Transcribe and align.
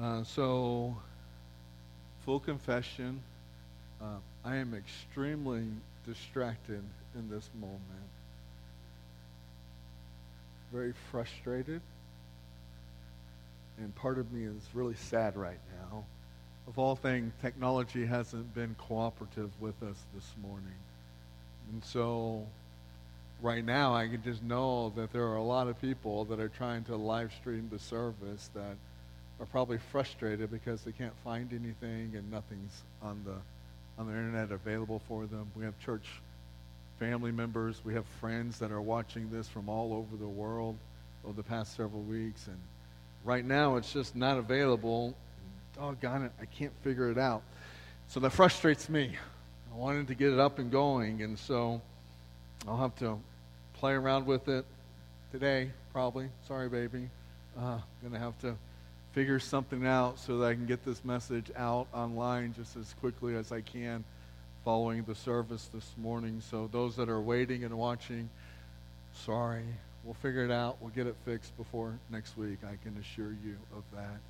Uh, 0.00 0.24
so, 0.24 0.96
full 2.24 2.40
confession, 2.40 3.20
uh, 4.00 4.16
I 4.42 4.56
am 4.56 4.72
extremely 4.72 5.64
distracted 6.06 6.82
in 7.14 7.28
this 7.28 7.50
moment. 7.60 7.80
Very 10.72 10.94
frustrated. 11.10 11.82
And 13.76 13.94
part 13.94 14.18
of 14.18 14.32
me 14.32 14.44
is 14.44 14.62
really 14.72 14.94
sad 14.94 15.36
right 15.36 15.60
now. 15.82 16.04
Of 16.66 16.78
all 16.78 16.96
things, 16.96 17.32
technology 17.42 18.06
hasn't 18.06 18.54
been 18.54 18.74
cooperative 18.78 19.50
with 19.60 19.82
us 19.82 19.96
this 20.14 20.34
morning. 20.40 20.78
And 21.72 21.84
so, 21.84 22.46
right 23.42 23.64
now, 23.64 23.94
I 23.94 24.08
can 24.08 24.22
just 24.22 24.42
know 24.42 24.94
that 24.96 25.12
there 25.12 25.26
are 25.26 25.36
a 25.36 25.42
lot 25.42 25.68
of 25.68 25.78
people 25.78 26.24
that 26.26 26.40
are 26.40 26.48
trying 26.48 26.84
to 26.84 26.96
live 26.96 27.32
stream 27.34 27.68
the 27.70 27.78
service 27.78 28.48
that 28.54 28.76
are 29.40 29.46
probably 29.46 29.78
frustrated 29.90 30.50
because 30.50 30.82
they 30.82 30.92
can't 30.92 31.16
find 31.24 31.50
anything 31.52 32.14
and 32.14 32.30
nothing's 32.30 32.82
on 33.02 33.22
the 33.24 33.34
on 33.98 34.06
the 34.06 34.12
internet 34.12 34.50
available 34.50 35.02
for 35.08 35.26
them. 35.26 35.50
We 35.54 35.64
have 35.64 35.78
church 35.78 36.06
family 36.98 37.32
members, 37.32 37.80
we 37.84 37.94
have 37.94 38.06
friends 38.20 38.58
that 38.58 38.70
are 38.70 38.80
watching 38.80 39.30
this 39.30 39.48
from 39.48 39.68
all 39.68 39.92
over 39.92 40.16
the 40.16 40.28
world 40.28 40.76
over 41.24 41.34
the 41.34 41.42
past 41.42 41.76
several 41.76 42.02
weeks 42.02 42.46
and 42.46 42.56
right 43.24 43.44
now 43.44 43.76
it's 43.76 43.92
just 43.92 44.14
not 44.14 44.38
available. 44.38 45.14
Doggone 45.76 46.24
it, 46.24 46.32
I 46.40 46.44
can't 46.44 46.72
figure 46.82 47.10
it 47.10 47.18
out. 47.18 47.42
So 48.08 48.20
that 48.20 48.30
frustrates 48.30 48.88
me. 48.88 49.16
I 49.72 49.76
wanted 49.76 50.08
to 50.08 50.14
get 50.14 50.32
it 50.32 50.38
up 50.38 50.58
and 50.58 50.70
going, 50.70 51.22
and 51.22 51.38
so 51.38 51.80
I'll 52.66 52.76
have 52.76 52.96
to 52.96 53.18
play 53.74 53.92
around 53.92 54.26
with 54.26 54.48
it 54.48 54.64
today, 55.30 55.70
probably. 55.92 56.28
Sorry, 56.48 56.68
baby. 56.68 57.08
Uh, 57.56 57.78
gonna 58.02 58.18
have 58.18 58.36
to 58.40 58.56
figure 59.12 59.38
something 59.38 59.86
out 59.86 60.18
so 60.18 60.38
that 60.38 60.46
I 60.46 60.54
can 60.54 60.66
get 60.66 60.84
this 60.84 61.04
message 61.04 61.50
out 61.56 61.88
online 61.92 62.54
just 62.56 62.76
as 62.76 62.94
quickly 63.00 63.34
as 63.36 63.50
I 63.50 63.60
can 63.60 64.04
following 64.64 65.02
the 65.04 65.14
service 65.14 65.68
this 65.72 65.90
morning. 65.96 66.42
So 66.50 66.68
those 66.70 66.96
that 66.96 67.08
are 67.08 67.20
waiting 67.20 67.64
and 67.64 67.76
watching, 67.76 68.28
sorry. 69.12 69.64
We'll 70.04 70.14
figure 70.14 70.44
it 70.44 70.50
out. 70.50 70.78
We'll 70.80 70.90
get 70.90 71.06
it 71.06 71.16
fixed 71.24 71.56
before 71.56 71.98
next 72.10 72.36
week. 72.36 72.58
I 72.64 72.76
can 72.82 72.96
assure 72.98 73.34
you 73.44 73.56
of 73.76 73.82
that. 73.94 74.20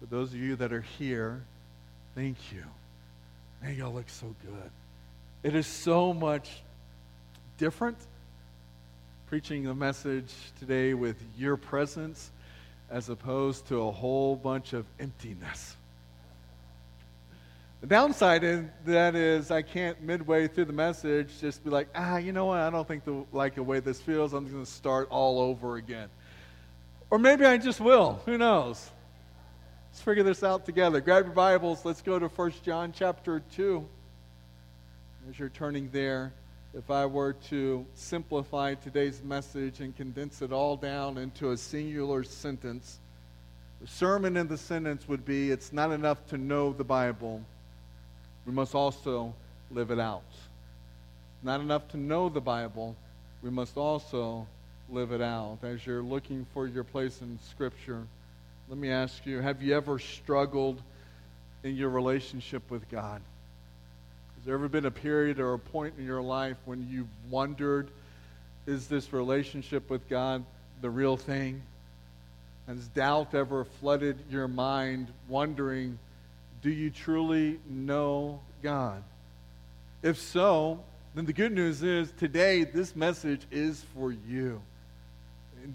For 0.00 0.06
those 0.06 0.32
of 0.32 0.36
you 0.36 0.56
that 0.56 0.72
are 0.72 0.80
here, 0.80 1.42
thank 2.14 2.36
you. 2.52 2.64
Man, 3.62 3.76
y'all 3.76 3.92
look 3.92 4.08
so 4.08 4.34
good. 4.44 4.70
It 5.42 5.54
is 5.54 5.66
so 5.66 6.12
much 6.12 6.62
different 7.58 7.98
preaching 9.28 9.64
the 9.64 9.74
message 9.74 10.32
today 10.58 10.94
with 10.94 11.16
your 11.38 11.56
presence 11.56 12.30
as 12.90 13.08
opposed 13.08 13.68
to 13.68 13.82
a 13.82 13.90
whole 13.90 14.36
bunch 14.36 14.72
of 14.72 14.84
emptiness. 14.98 15.76
The 17.80 17.86
downside 17.86 18.44
in 18.44 18.70
that 18.84 19.14
is 19.14 19.50
I 19.50 19.62
can't 19.62 20.02
midway 20.02 20.48
through 20.48 20.66
the 20.66 20.72
message 20.72 21.40
just 21.40 21.64
be 21.64 21.70
like, 21.70 21.88
ah, 21.94 22.18
you 22.18 22.32
know 22.32 22.46
what? 22.46 22.58
I 22.58 22.68
don't 22.68 22.86
think 22.86 23.04
the, 23.04 23.24
like 23.32 23.54
the 23.54 23.62
way 23.62 23.80
this 23.80 24.00
feels. 24.00 24.34
I'm 24.34 24.50
going 24.50 24.64
to 24.64 24.70
start 24.70 25.08
all 25.10 25.40
over 25.40 25.76
again. 25.76 26.10
Or 27.10 27.18
maybe 27.18 27.46
I 27.46 27.56
just 27.56 27.80
will. 27.80 28.20
Who 28.26 28.36
knows? 28.36 28.90
Let's 29.90 30.02
figure 30.02 30.22
this 30.22 30.42
out 30.42 30.66
together. 30.66 31.00
Grab 31.00 31.24
your 31.24 31.34
Bibles. 31.34 31.84
Let's 31.84 32.02
go 32.02 32.18
to 32.18 32.28
1 32.28 32.52
John 32.62 32.92
chapter 32.92 33.42
2. 33.54 33.86
As 35.28 35.38
you're 35.38 35.48
turning 35.48 35.88
there, 35.90 36.32
if 36.72 36.90
I 36.90 37.06
were 37.06 37.32
to 37.48 37.84
simplify 37.94 38.74
today's 38.74 39.22
message 39.22 39.80
and 39.80 39.96
condense 39.96 40.40
it 40.40 40.52
all 40.52 40.76
down 40.76 41.18
into 41.18 41.50
a 41.50 41.56
singular 41.56 42.22
sentence, 42.22 43.00
the 43.80 43.88
sermon 43.88 44.36
in 44.36 44.46
the 44.46 44.58
sentence 44.58 45.08
would 45.08 45.24
be 45.24 45.50
it's 45.50 45.72
not 45.72 45.90
enough 45.90 46.24
to 46.28 46.38
know 46.38 46.72
the 46.72 46.84
Bible, 46.84 47.42
we 48.46 48.52
must 48.52 48.74
also 48.74 49.34
live 49.70 49.90
it 49.90 49.98
out. 49.98 50.22
Not 51.42 51.60
enough 51.60 51.88
to 51.88 51.96
know 51.96 52.28
the 52.28 52.40
Bible, 52.40 52.94
we 53.42 53.50
must 53.50 53.76
also 53.76 54.46
live 54.88 55.12
it 55.12 55.22
out. 55.22 55.58
As 55.62 55.84
you're 55.86 56.02
looking 56.02 56.46
for 56.52 56.66
your 56.66 56.84
place 56.84 57.20
in 57.20 57.38
Scripture, 57.50 58.02
let 58.68 58.78
me 58.78 58.90
ask 58.90 59.26
you 59.26 59.40
have 59.40 59.60
you 59.60 59.74
ever 59.74 59.98
struggled 59.98 60.80
in 61.64 61.74
your 61.74 61.90
relationship 61.90 62.70
with 62.70 62.88
God? 62.90 63.22
Has 64.40 64.46
there 64.46 64.54
ever 64.54 64.68
been 64.68 64.86
a 64.86 64.90
period 64.90 65.38
or 65.38 65.52
a 65.52 65.58
point 65.58 65.96
in 65.98 66.06
your 66.06 66.22
life 66.22 66.56
when 66.64 66.88
you've 66.90 67.30
wondered, 67.30 67.90
is 68.66 68.88
this 68.88 69.12
relationship 69.12 69.90
with 69.90 70.08
God 70.08 70.46
the 70.80 70.88
real 70.88 71.18
thing? 71.18 71.60
Has 72.66 72.88
doubt 72.88 73.34
ever 73.34 73.64
flooded 73.66 74.16
your 74.30 74.48
mind, 74.48 75.08
wondering, 75.28 75.98
do 76.62 76.70
you 76.70 76.88
truly 76.88 77.60
know 77.68 78.40
God? 78.62 79.02
If 80.02 80.18
so, 80.18 80.80
then 81.14 81.26
the 81.26 81.34
good 81.34 81.52
news 81.52 81.82
is 81.82 82.10
today 82.12 82.64
this 82.64 82.96
message 82.96 83.42
is 83.50 83.84
for 83.94 84.10
you. 84.10 84.62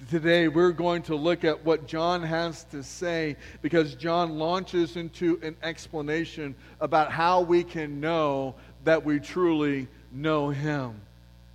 Today, 0.09 0.47
we're 0.47 0.71
going 0.71 1.03
to 1.03 1.15
look 1.15 1.43
at 1.43 1.63
what 1.63 1.87
John 1.87 2.21
has 2.23 2.63
to 2.65 2.83
say 2.83 3.37
because 3.61 3.95
John 3.95 4.37
launches 4.37 4.97
into 4.97 5.39
an 5.41 5.55
explanation 5.63 6.55
about 6.81 7.11
how 7.11 7.41
we 7.41 7.63
can 7.63 8.01
know 8.01 8.55
that 8.83 9.05
we 9.05 9.19
truly 9.19 9.87
know 10.11 10.49
him. 10.49 10.99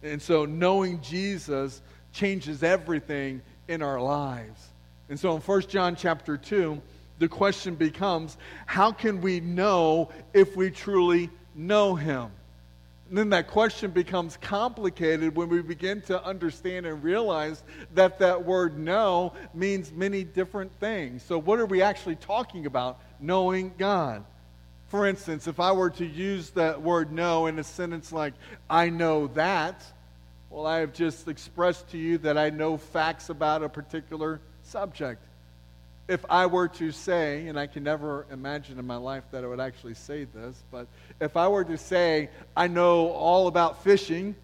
And 0.03 0.23
so, 0.23 0.47
knowing 0.47 1.00
Jesus 1.03 1.83
changes 2.12 2.62
everything 2.62 3.43
in 3.69 3.83
our 3.83 4.00
lives. 4.00 4.69
And 5.09 5.19
so, 5.19 5.34
in 5.34 5.43
1 5.43 5.62
John 5.62 5.95
chapter 5.97 6.37
2, 6.37 6.81
the 7.19 7.29
question 7.29 7.75
becomes 7.75 8.39
how 8.65 8.93
can 8.93 9.21
we 9.21 9.41
know 9.41 10.11
if 10.33 10.56
we 10.56 10.71
truly 10.71 11.31
know 11.55 11.95
him? 11.95 12.31
Then 13.12 13.31
that 13.31 13.48
question 13.48 13.91
becomes 13.91 14.37
complicated 14.37 15.34
when 15.34 15.48
we 15.48 15.62
begin 15.62 16.00
to 16.03 16.25
understand 16.25 16.87
and 16.87 17.03
realize 17.03 17.65
that 17.94 18.21
that 18.21 18.44
word 18.44 18.78
know 18.78 19.32
means 19.53 19.91
many 19.91 20.22
different 20.22 20.72
things. 20.78 21.25
So, 21.25 21.37
what 21.37 21.59
are 21.59 21.66
we 21.66 21.82
actually 21.82 22.16
talking 22.16 22.66
about? 22.66 23.00
Knowing 23.19 23.75
God. 23.76 24.25
For 24.87 25.06
instance, 25.06 25.49
if 25.49 25.59
I 25.59 25.72
were 25.72 25.91
to 25.91 26.06
use 26.06 26.50
that 26.50 26.82
word 26.82 27.12
know 27.12 27.47
in 27.47 27.59
a 27.59 27.65
sentence 27.65 28.12
like, 28.12 28.34
I 28.69 28.91
know 28.91 29.26
that, 29.28 29.84
well, 30.49 30.66
I 30.66 30.78
have 30.78 30.93
just 30.93 31.28
expressed 31.28 31.88
to 31.91 31.99
you 31.99 32.19
that 32.19 32.38
I 32.38 32.50
know 32.50 32.76
facts 32.76 33.28
about 33.28 33.62
a 33.62 33.69
particular 33.69 34.41
subject. 34.62 35.22
If 36.10 36.25
I 36.28 36.47
were 36.47 36.66
to 36.66 36.91
say, 36.91 37.47
and 37.47 37.56
I 37.56 37.69
can 37.69 37.84
never 37.84 38.26
imagine 38.32 38.81
in 38.81 38.84
my 38.84 38.97
life 38.97 39.22
that 39.31 39.44
I 39.44 39.47
would 39.47 39.60
actually 39.60 39.94
say 39.94 40.25
this, 40.25 40.60
but 40.72 40.88
if 41.21 41.37
I 41.37 41.47
were 41.47 41.62
to 41.62 41.78
say, 41.78 42.31
I 42.56 42.66
know 42.66 43.10
all 43.10 43.47
about 43.47 43.84
fishing, 43.84 44.34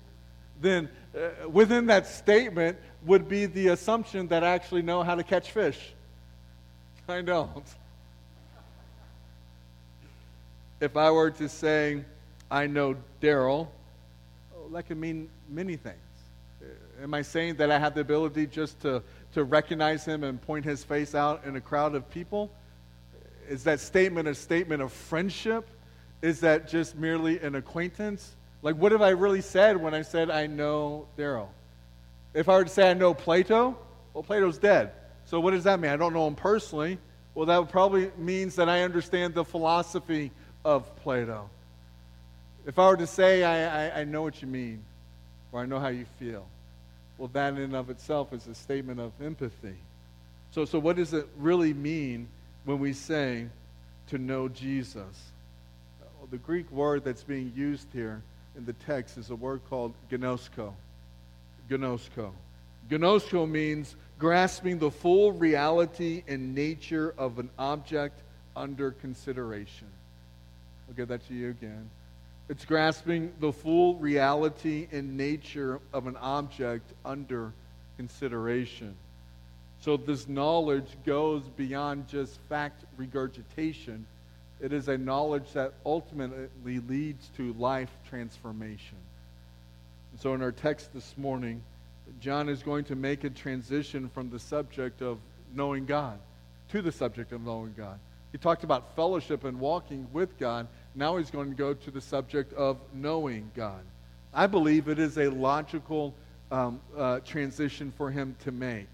then 0.60 0.88
uh, 1.12 1.48
within 1.48 1.86
that 1.86 2.06
statement 2.06 2.78
would 3.04 3.28
be 3.28 3.46
the 3.46 3.68
assumption 3.68 4.28
that 4.28 4.44
I 4.44 4.50
actually 4.50 4.82
know 4.82 5.02
how 5.02 5.16
to 5.16 5.24
catch 5.24 5.50
fish. 5.50 5.92
I 7.08 7.20
don't. 7.22 7.66
If 10.80 10.96
I 10.96 11.10
were 11.10 11.32
to 11.32 11.48
say, 11.48 12.04
I 12.48 12.68
know 12.68 12.94
Daryl, 13.20 13.66
oh, 14.54 14.68
that 14.72 14.84
could 14.84 14.98
mean 14.98 15.30
many 15.48 15.74
things. 15.74 15.96
Uh, 16.62 17.02
am 17.02 17.12
I 17.12 17.22
saying 17.22 17.56
that 17.56 17.72
I 17.72 17.78
have 17.80 17.96
the 17.96 18.02
ability 18.02 18.46
just 18.46 18.78
to, 18.82 19.02
to 19.36 19.44
recognize 19.44 20.02
him 20.02 20.24
and 20.24 20.40
point 20.40 20.64
his 20.64 20.82
face 20.82 21.14
out 21.14 21.44
in 21.44 21.56
a 21.56 21.60
crowd 21.60 21.94
of 21.94 22.08
people? 22.08 22.50
Is 23.50 23.64
that 23.64 23.80
statement 23.80 24.26
a 24.26 24.34
statement 24.34 24.80
of 24.80 24.90
friendship? 24.90 25.68
Is 26.22 26.40
that 26.40 26.68
just 26.68 26.96
merely 26.96 27.38
an 27.40 27.54
acquaintance? 27.54 28.34
Like, 28.62 28.76
what 28.76 28.92
have 28.92 29.02
I 29.02 29.10
really 29.10 29.42
said 29.42 29.76
when 29.76 29.92
I 29.92 30.00
said 30.00 30.30
I 30.30 30.46
know 30.46 31.06
Daryl? 31.18 31.48
If 32.32 32.48
I 32.48 32.54
were 32.54 32.64
to 32.64 32.70
say 32.70 32.90
I 32.90 32.94
know 32.94 33.12
Plato, 33.12 33.76
well, 34.14 34.22
Plato's 34.22 34.56
dead. 34.56 34.92
So 35.26 35.38
what 35.38 35.50
does 35.50 35.64
that 35.64 35.80
mean? 35.80 35.90
I 35.90 35.98
don't 35.98 36.14
know 36.14 36.26
him 36.26 36.34
personally. 36.34 36.96
Well, 37.34 37.44
that 37.44 37.68
probably 37.68 38.10
means 38.16 38.56
that 38.56 38.70
I 38.70 38.84
understand 38.84 39.34
the 39.34 39.44
philosophy 39.44 40.30
of 40.64 40.96
Plato. 41.02 41.50
If 42.66 42.78
I 42.78 42.88
were 42.88 42.96
to 42.96 43.06
say 43.06 43.44
I, 43.44 43.88
I, 43.88 44.00
I 44.00 44.04
know 44.04 44.22
what 44.22 44.40
you 44.40 44.48
mean, 44.48 44.82
or 45.52 45.60
I 45.60 45.66
know 45.66 45.78
how 45.78 45.88
you 45.88 46.06
feel, 46.18 46.46
well, 47.18 47.30
that 47.32 47.54
in 47.54 47.60
and 47.60 47.74
of 47.74 47.90
itself 47.90 48.32
is 48.32 48.46
a 48.46 48.54
statement 48.54 49.00
of 49.00 49.12
empathy. 49.22 49.76
So, 50.50 50.64
so 50.64 50.78
what 50.78 50.96
does 50.96 51.12
it 51.12 51.26
really 51.38 51.74
mean 51.74 52.28
when 52.64 52.78
we 52.78 52.92
say 52.92 53.46
to 54.08 54.18
know 54.18 54.48
Jesus? 54.48 55.32
the 56.30 56.38
Greek 56.38 56.70
word 56.72 57.04
that's 57.04 57.22
being 57.22 57.52
used 57.54 57.86
here 57.92 58.22
in 58.56 58.64
the 58.64 58.72
text 58.72 59.16
is 59.18 59.30
a 59.30 59.36
word 59.36 59.60
called 59.68 59.92
gnosko. 60.10 60.72
Gnosko. 61.70 62.32
Gnosko 62.90 63.48
means 63.48 63.96
grasping 64.18 64.78
the 64.78 64.90
full 64.90 65.32
reality 65.32 66.22
and 66.26 66.54
nature 66.54 67.14
of 67.18 67.38
an 67.38 67.50
object 67.58 68.20
under 68.54 68.92
consideration. 68.92 69.88
I'll 70.88 70.94
give 70.94 71.08
that 71.08 71.26
to 71.28 71.34
you 71.34 71.50
again. 71.50 71.90
It's 72.48 72.64
grasping 72.64 73.32
the 73.40 73.52
full 73.52 73.96
reality 73.96 74.86
and 74.92 75.16
nature 75.16 75.80
of 75.92 76.06
an 76.06 76.16
object 76.16 76.92
under 77.04 77.52
consideration. 77.96 78.94
So 79.80 79.96
this 79.96 80.28
knowledge 80.28 80.88
goes 81.04 81.42
beyond 81.56 82.08
just 82.08 82.38
fact 82.48 82.84
regurgitation. 82.96 84.06
It 84.60 84.72
is 84.72 84.88
a 84.88 84.96
knowledge 84.96 85.52
that 85.54 85.74
ultimately 85.84 86.80
leads 86.80 87.28
to 87.36 87.52
life 87.54 87.90
transformation. 88.08 88.96
And 90.12 90.20
so 90.20 90.34
in 90.34 90.42
our 90.42 90.52
text 90.52 90.94
this 90.94 91.14
morning, 91.18 91.62
John 92.20 92.48
is 92.48 92.62
going 92.62 92.84
to 92.84 92.94
make 92.94 93.24
a 93.24 93.30
transition 93.30 94.08
from 94.08 94.30
the 94.30 94.38
subject 94.38 95.02
of 95.02 95.18
knowing 95.54 95.84
God 95.84 96.18
to 96.70 96.82
the 96.82 96.92
subject 96.92 97.32
of 97.32 97.42
knowing 97.42 97.74
God. 97.76 97.98
He 98.32 98.38
talked 98.38 98.64
about 98.64 98.94
fellowship 98.96 99.44
and 99.44 99.60
walking 99.60 100.06
with 100.12 100.38
God. 100.38 100.66
Now 100.96 101.18
he's 101.18 101.30
going 101.30 101.50
to 101.50 101.56
go 101.56 101.74
to 101.74 101.90
the 101.90 102.00
subject 102.00 102.54
of 102.54 102.78
knowing 102.94 103.50
God. 103.54 103.82
I 104.32 104.46
believe 104.46 104.88
it 104.88 104.98
is 104.98 105.18
a 105.18 105.28
logical 105.28 106.14
um, 106.50 106.80
uh, 106.96 107.20
transition 107.20 107.92
for 107.96 108.10
him 108.10 108.34
to 108.44 108.50
make 108.50 108.88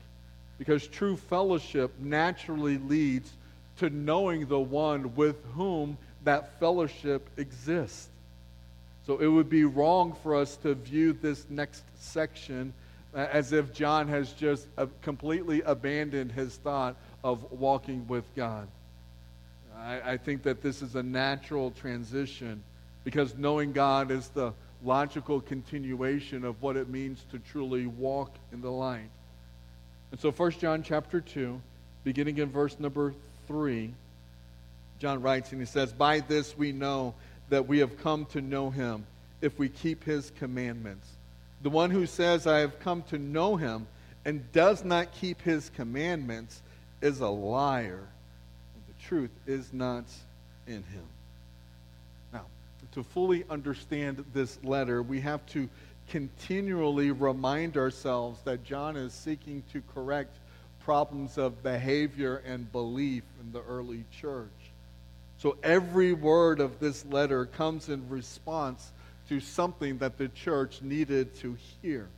because 0.58 0.86
true 0.88 1.16
fellowship 1.16 1.92
naturally 1.98 2.78
leads 2.78 3.32
to 3.78 3.88
knowing 3.88 4.46
the 4.46 4.58
one 4.58 5.14
with 5.14 5.36
whom 5.54 5.96
that 6.24 6.58
fellowship 6.58 7.28
exists. 7.36 8.08
So 9.06 9.18
it 9.18 9.26
would 9.26 9.48
be 9.48 9.64
wrong 9.64 10.16
for 10.22 10.36
us 10.36 10.56
to 10.58 10.74
view 10.74 11.12
this 11.12 11.46
next 11.48 11.84
section 11.98 12.72
as 13.14 13.52
if 13.52 13.72
John 13.72 14.08
has 14.08 14.32
just 14.32 14.66
uh, 14.78 14.86
completely 15.02 15.62
abandoned 15.62 16.32
his 16.32 16.56
thought 16.56 16.96
of 17.22 17.50
walking 17.52 18.06
with 18.08 18.24
God. 18.34 18.68
I, 19.78 20.12
I 20.12 20.16
think 20.16 20.42
that 20.44 20.62
this 20.62 20.82
is 20.82 20.94
a 20.94 21.02
natural 21.02 21.70
transition 21.70 22.62
because 23.04 23.36
knowing 23.36 23.72
God 23.72 24.10
is 24.10 24.28
the 24.28 24.52
logical 24.84 25.40
continuation 25.40 26.44
of 26.44 26.60
what 26.62 26.76
it 26.76 26.88
means 26.88 27.24
to 27.30 27.38
truly 27.38 27.86
walk 27.86 28.34
in 28.52 28.60
the 28.60 28.70
light. 28.70 29.10
And 30.10 30.20
so 30.20 30.30
1 30.30 30.52
John 30.52 30.82
chapter 30.82 31.20
2, 31.20 31.60
beginning 32.04 32.38
in 32.38 32.50
verse 32.50 32.78
number 32.78 33.14
3, 33.46 33.92
John 34.98 35.22
writes 35.22 35.52
and 35.52 35.60
he 35.60 35.66
says, 35.66 35.92
By 35.92 36.20
this 36.20 36.56
we 36.56 36.72
know 36.72 37.14
that 37.48 37.66
we 37.66 37.78
have 37.78 37.98
come 37.98 38.26
to 38.26 38.40
know 38.40 38.70
him 38.70 39.06
if 39.40 39.58
we 39.58 39.68
keep 39.68 40.04
his 40.04 40.30
commandments. 40.38 41.08
The 41.62 41.70
one 41.70 41.90
who 41.90 42.06
says, 42.06 42.46
I 42.46 42.58
have 42.58 42.80
come 42.80 43.02
to 43.04 43.18
know 43.18 43.56
him 43.56 43.86
and 44.24 44.50
does 44.52 44.84
not 44.84 45.12
keep 45.12 45.42
his 45.42 45.70
commandments 45.70 46.62
is 47.00 47.20
a 47.20 47.28
liar. 47.28 48.06
Truth 49.06 49.30
is 49.46 49.72
not 49.72 50.04
in 50.66 50.82
him. 50.84 51.04
Now, 52.32 52.44
to 52.92 53.02
fully 53.02 53.44
understand 53.50 54.24
this 54.32 54.58
letter, 54.62 55.02
we 55.02 55.20
have 55.20 55.44
to 55.46 55.68
continually 56.08 57.10
remind 57.10 57.76
ourselves 57.76 58.40
that 58.44 58.64
John 58.64 58.96
is 58.96 59.12
seeking 59.12 59.62
to 59.72 59.82
correct 59.94 60.36
problems 60.84 61.38
of 61.38 61.62
behavior 61.62 62.42
and 62.46 62.70
belief 62.72 63.22
in 63.40 63.52
the 63.52 63.62
early 63.62 64.04
church. 64.20 64.48
So 65.38 65.56
every 65.62 66.12
word 66.12 66.60
of 66.60 66.78
this 66.78 67.04
letter 67.06 67.46
comes 67.46 67.88
in 67.88 68.08
response 68.08 68.92
to 69.28 69.40
something 69.40 69.98
that 69.98 70.18
the 70.18 70.28
church 70.28 70.82
needed 70.82 71.34
to 71.36 71.56
hear. 71.80 72.08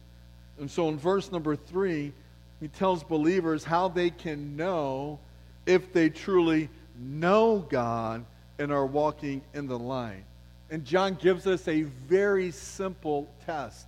And 0.58 0.70
so 0.70 0.88
in 0.88 0.98
verse 0.98 1.30
number 1.30 1.56
three, 1.56 2.12
he 2.60 2.68
tells 2.68 3.02
believers 3.02 3.64
how 3.64 3.88
they 3.88 4.10
can 4.10 4.56
know 4.56 5.18
if 5.66 5.92
they 5.92 6.10
truly 6.10 6.68
know 6.98 7.58
God 7.68 8.24
and 8.58 8.72
are 8.72 8.86
walking 8.86 9.42
in 9.52 9.66
the 9.66 9.78
light. 9.78 10.24
And 10.70 10.84
John 10.84 11.14
gives 11.14 11.46
us 11.46 11.68
a 11.68 11.82
very 11.82 12.50
simple 12.50 13.28
test. 13.46 13.86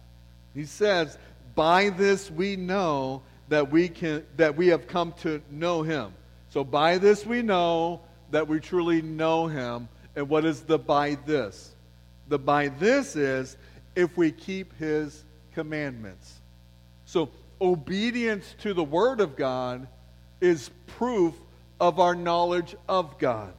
He 0.54 0.64
says, 0.64 1.18
By 1.54 1.90
this 1.90 2.30
we 2.30 2.56
know 2.56 3.22
that 3.48 3.70
we, 3.70 3.88
can, 3.88 4.24
that 4.36 4.56
we 4.56 4.68
have 4.68 4.86
come 4.86 5.12
to 5.20 5.40
know 5.50 5.82
him. 5.82 6.12
So 6.50 6.64
by 6.64 6.98
this 6.98 7.24
we 7.24 7.42
know 7.42 8.00
that 8.30 8.48
we 8.48 8.60
truly 8.60 9.02
know 9.02 9.46
him. 9.46 9.88
And 10.14 10.28
what 10.28 10.44
is 10.44 10.62
the 10.62 10.78
by 10.78 11.16
this? 11.26 11.74
The 12.28 12.38
by 12.38 12.68
this 12.68 13.16
is 13.16 13.56
if 13.94 14.16
we 14.16 14.32
keep 14.32 14.76
his 14.78 15.24
commandments. 15.54 16.40
So 17.04 17.30
obedience 17.60 18.54
to 18.60 18.74
the 18.74 18.84
word 18.84 19.20
of 19.20 19.36
God 19.36 19.86
is 20.40 20.70
proof 20.86 21.34
of 21.80 22.00
our 22.00 22.14
knowledge 22.14 22.74
of 22.88 23.18
God. 23.18 23.52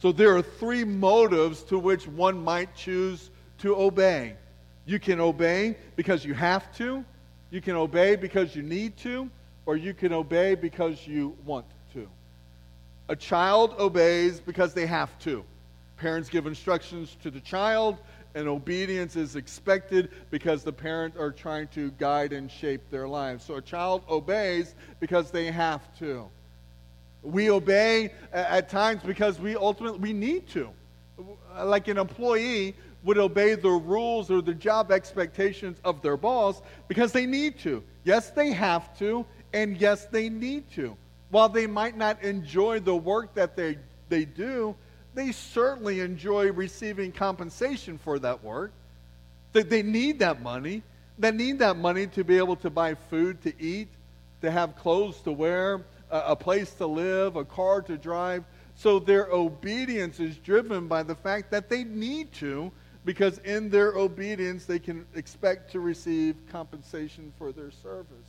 So 0.00 0.12
there 0.12 0.36
are 0.36 0.42
three 0.42 0.84
motives 0.84 1.62
to 1.64 1.78
which 1.78 2.06
one 2.06 2.42
might 2.42 2.74
choose 2.74 3.30
to 3.58 3.76
obey. 3.76 4.34
You 4.86 4.98
can 4.98 5.20
obey 5.20 5.76
because 5.96 6.24
you 6.24 6.34
have 6.34 6.74
to, 6.76 7.04
you 7.50 7.60
can 7.60 7.74
obey 7.76 8.16
because 8.16 8.54
you 8.54 8.62
need 8.62 8.96
to, 8.98 9.28
or 9.66 9.76
you 9.76 9.92
can 9.92 10.12
obey 10.12 10.54
because 10.54 11.06
you 11.06 11.36
want 11.44 11.66
to. 11.94 12.08
A 13.08 13.16
child 13.16 13.74
obeys 13.78 14.40
because 14.40 14.72
they 14.72 14.86
have 14.86 15.18
to. 15.20 15.44
Parents 15.96 16.28
give 16.28 16.46
instructions 16.46 17.16
to 17.22 17.30
the 17.30 17.40
child, 17.40 17.98
and 18.34 18.46
obedience 18.46 19.16
is 19.16 19.34
expected 19.34 20.10
because 20.30 20.62
the 20.62 20.72
parents 20.72 21.16
are 21.18 21.32
trying 21.32 21.66
to 21.68 21.90
guide 21.92 22.32
and 22.32 22.50
shape 22.50 22.82
their 22.90 23.08
lives. 23.08 23.44
So 23.44 23.56
a 23.56 23.62
child 23.62 24.04
obeys 24.08 24.74
because 25.00 25.30
they 25.30 25.50
have 25.50 25.82
to. 25.98 26.28
We 27.22 27.50
obey 27.50 28.12
uh, 28.32 28.36
at 28.36 28.68
times 28.68 29.02
because 29.02 29.38
we 29.38 29.56
ultimately 29.56 29.98
we 29.98 30.12
need 30.12 30.48
to. 30.48 30.70
Uh, 31.56 31.66
like 31.66 31.88
an 31.88 31.98
employee 31.98 32.74
would 33.04 33.18
obey 33.18 33.54
the 33.54 33.70
rules 33.70 34.30
or 34.30 34.42
the 34.42 34.54
job 34.54 34.90
expectations 34.92 35.78
of 35.84 36.02
their 36.02 36.16
boss 36.16 36.62
because 36.88 37.12
they 37.12 37.26
need 37.26 37.58
to. 37.60 37.82
Yes, 38.04 38.30
they 38.30 38.50
have 38.52 38.96
to, 38.98 39.24
and 39.52 39.76
yes, 39.76 40.06
they 40.06 40.28
need 40.28 40.70
to. 40.72 40.96
While 41.30 41.48
they 41.48 41.66
might 41.66 41.96
not 41.96 42.22
enjoy 42.22 42.80
the 42.80 42.96
work 42.96 43.34
that 43.34 43.56
they, 43.56 43.78
they 44.08 44.24
do, 44.24 44.74
they 45.14 45.32
certainly 45.32 46.00
enjoy 46.00 46.52
receiving 46.52 47.12
compensation 47.12 47.98
for 47.98 48.18
that 48.20 48.42
work. 48.42 48.72
They, 49.52 49.62
they 49.62 49.82
need 49.82 50.18
that 50.20 50.42
money. 50.42 50.82
They 51.18 51.32
need 51.32 51.58
that 51.58 51.76
money 51.76 52.06
to 52.08 52.24
be 52.24 52.38
able 52.38 52.56
to 52.56 52.70
buy 52.70 52.94
food 52.94 53.42
to 53.42 53.52
eat, 53.60 53.88
to 54.42 54.50
have 54.50 54.76
clothes 54.76 55.20
to 55.22 55.32
wear, 55.32 55.82
a, 56.10 56.36
place 56.36 56.72
to 56.74 56.86
live, 56.86 57.36
a 57.36 57.44
car 57.44 57.82
to 57.82 57.96
drive. 57.96 58.44
So 58.74 58.98
their 58.98 59.26
obedience 59.26 60.20
is 60.20 60.36
driven 60.38 60.86
by 60.86 61.02
the 61.02 61.14
fact 61.14 61.50
that 61.50 61.68
they 61.68 61.84
need 61.84 62.32
to, 62.34 62.70
because 63.04 63.38
in 63.38 63.70
their 63.70 63.92
obedience 63.92 64.64
they 64.64 64.78
can 64.78 65.06
expect 65.14 65.72
to 65.72 65.80
receive 65.80 66.36
compensation 66.50 67.32
for 67.38 67.52
their 67.52 67.70
service. 67.70 68.28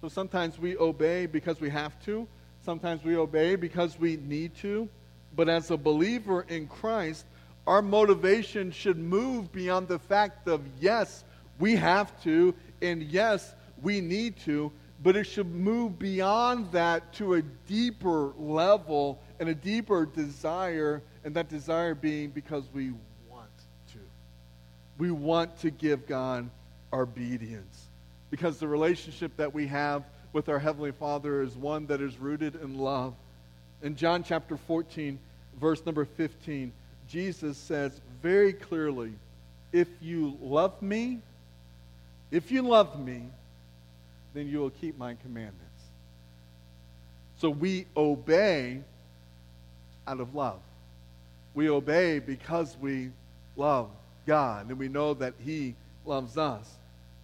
So 0.00 0.08
sometimes 0.08 0.58
we 0.58 0.76
obey 0.76 1.26
because 1.26 1.60
we 1.60 1.70
have 1.70 1.98
to, 2.04 2.28
sometimes 2.64 3.02
we 3.02 3.16
obey 3.16 3.56
because 3.56 3.98
we 3.98 4.16
need 4.16 4.54
to. 4.56 4.88
But 5.34 5.48
as 5.48 5.70
a 5.70 5.76
believer 5.76 6.42
in 6.48 6.68
Christ, 6.68 7.24
our 7.66 7.82
motivation 7.82 8.70
should 8.70 8.98
move 8.98 9.50
beyond 9.52 9.88
the 9.88 9.98
fact 9.98 10.46
of 10.46 10.60
yes, 10.80 11.24
we 11.58 11.76
have 11.76 12.22
to, 12.22 12.54
and 12.82 13.02
yes, 13.02 13.54
we 13.82 14.00
need 14.00 14.36
to, 14.40 14.70
but 15.04 15.14
it 15.14 15.24
should 15.24 15.54
move 15.54 15.98
beyond 15.98 16.72
that 16.72 17.12
to 17.12 17.34
a 17.34 17.42
deeper 17.68 18.32
level 18.36 19.20
and 19.38 19.48
a 19.48 19.54
deeper 19.54 20.06
desire, 20.06 21.00
and 21.24 21.36
that 21.36 21.48
desire 21.48 21.94
being 21.94 22.30
because 22.30 22.64
we 22.74 22.92
want 23.28 23.50
to. 23.92 23.98
We 24.98 25.12
want 25.12 25.60
to 25.60 25.70
give 25.70 26.06
God 26.08 26.50
our 26.92 27.02
obedience. 27.02 27.86
Because 28.30 28.58
the 28.58 28.66
relationship 28.66 29.36
that 29.36 29.54
we 29.54 29.68
have 29.68 30.02
with 30.32 30.48
our 30.48 30.58
Heavenly 30.58 30.92
Father 30.92 31.42
is 31.42 31.54
one 31.54 31.86
that 31.86 32.00
is 32.00 32.18
rooted 32.18 32.56
in 32.56 32.78
love 32.78 33.14
in 33.84 33.96
John 33.96 34.24
chapter 34.24 34.56
14, 34.56 35.18
verse 35.60 35.84
number 35.84 36.06
15, 36.06 36.72
Jesus 37.06 37.58
says 37.58 38.00
very 38.22 38.54
clearly, 38.54 39.12
If 39.72 39.88
you 40.00 40.38
love 40.40 40.80
me, 40.80 41.20
if 42.30 42.50
you 42.50 42.62
love 42.62 42.98
me, 42.98 43.24
then 44.34 44.48
you 44.48 44.58
will 44.58 44.70
keep 44.70 44.98
my 44.98 45.14
commandments. 45.14 45.60
So 47.38 47.50
we 47.50 47.86
obey 47.96 48.80
out 50.06 50.20
of 50.20 50.34
love. 50.34 50.60
We 51.54 51.70
obey 51.70 52.18
because 52.18 52.76
we 52.80 53.10
love 53.56 53.88
God 54.26 54.68
and 54.68 54.78
we 54.78 54.88
know 54.88 55.14
that 55.14 55.34
He 55.38 55.74
loves 56.04 56.36
us. 56.36 56.78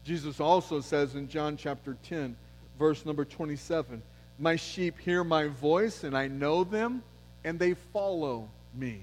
Jesus 0.04 0.40
also 0.40 0.80
says 0.80 1.14
in 1.14 1.28
John 1.28 1.56
chapter 1.56 1.96
10, 2.04 2.36
verse 2.78 3.04
number 3.04 3.24
27, 3.24 4.02
my 4.38 4.56
sheep 4.56 4.98
hear 4.98 5.22
my 5.22 5.48
voice, 5.48 6.02
and 6.02 6.16
I 6.16 6.28
know 6.28 6.64
them, 6.64 7.02
and 7.44 7.58
they 7.58 7.74
follow 7.74 8.48
me. 8.74 9.02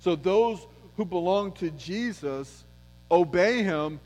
So 0.00 0.16
those 0.16 0.66
who 0.96 1.04
belong 1.06 1.52
to 1.52 1.70
Jesus 1.70 2.64
obey 3.10 3.62
him 3.62 4.00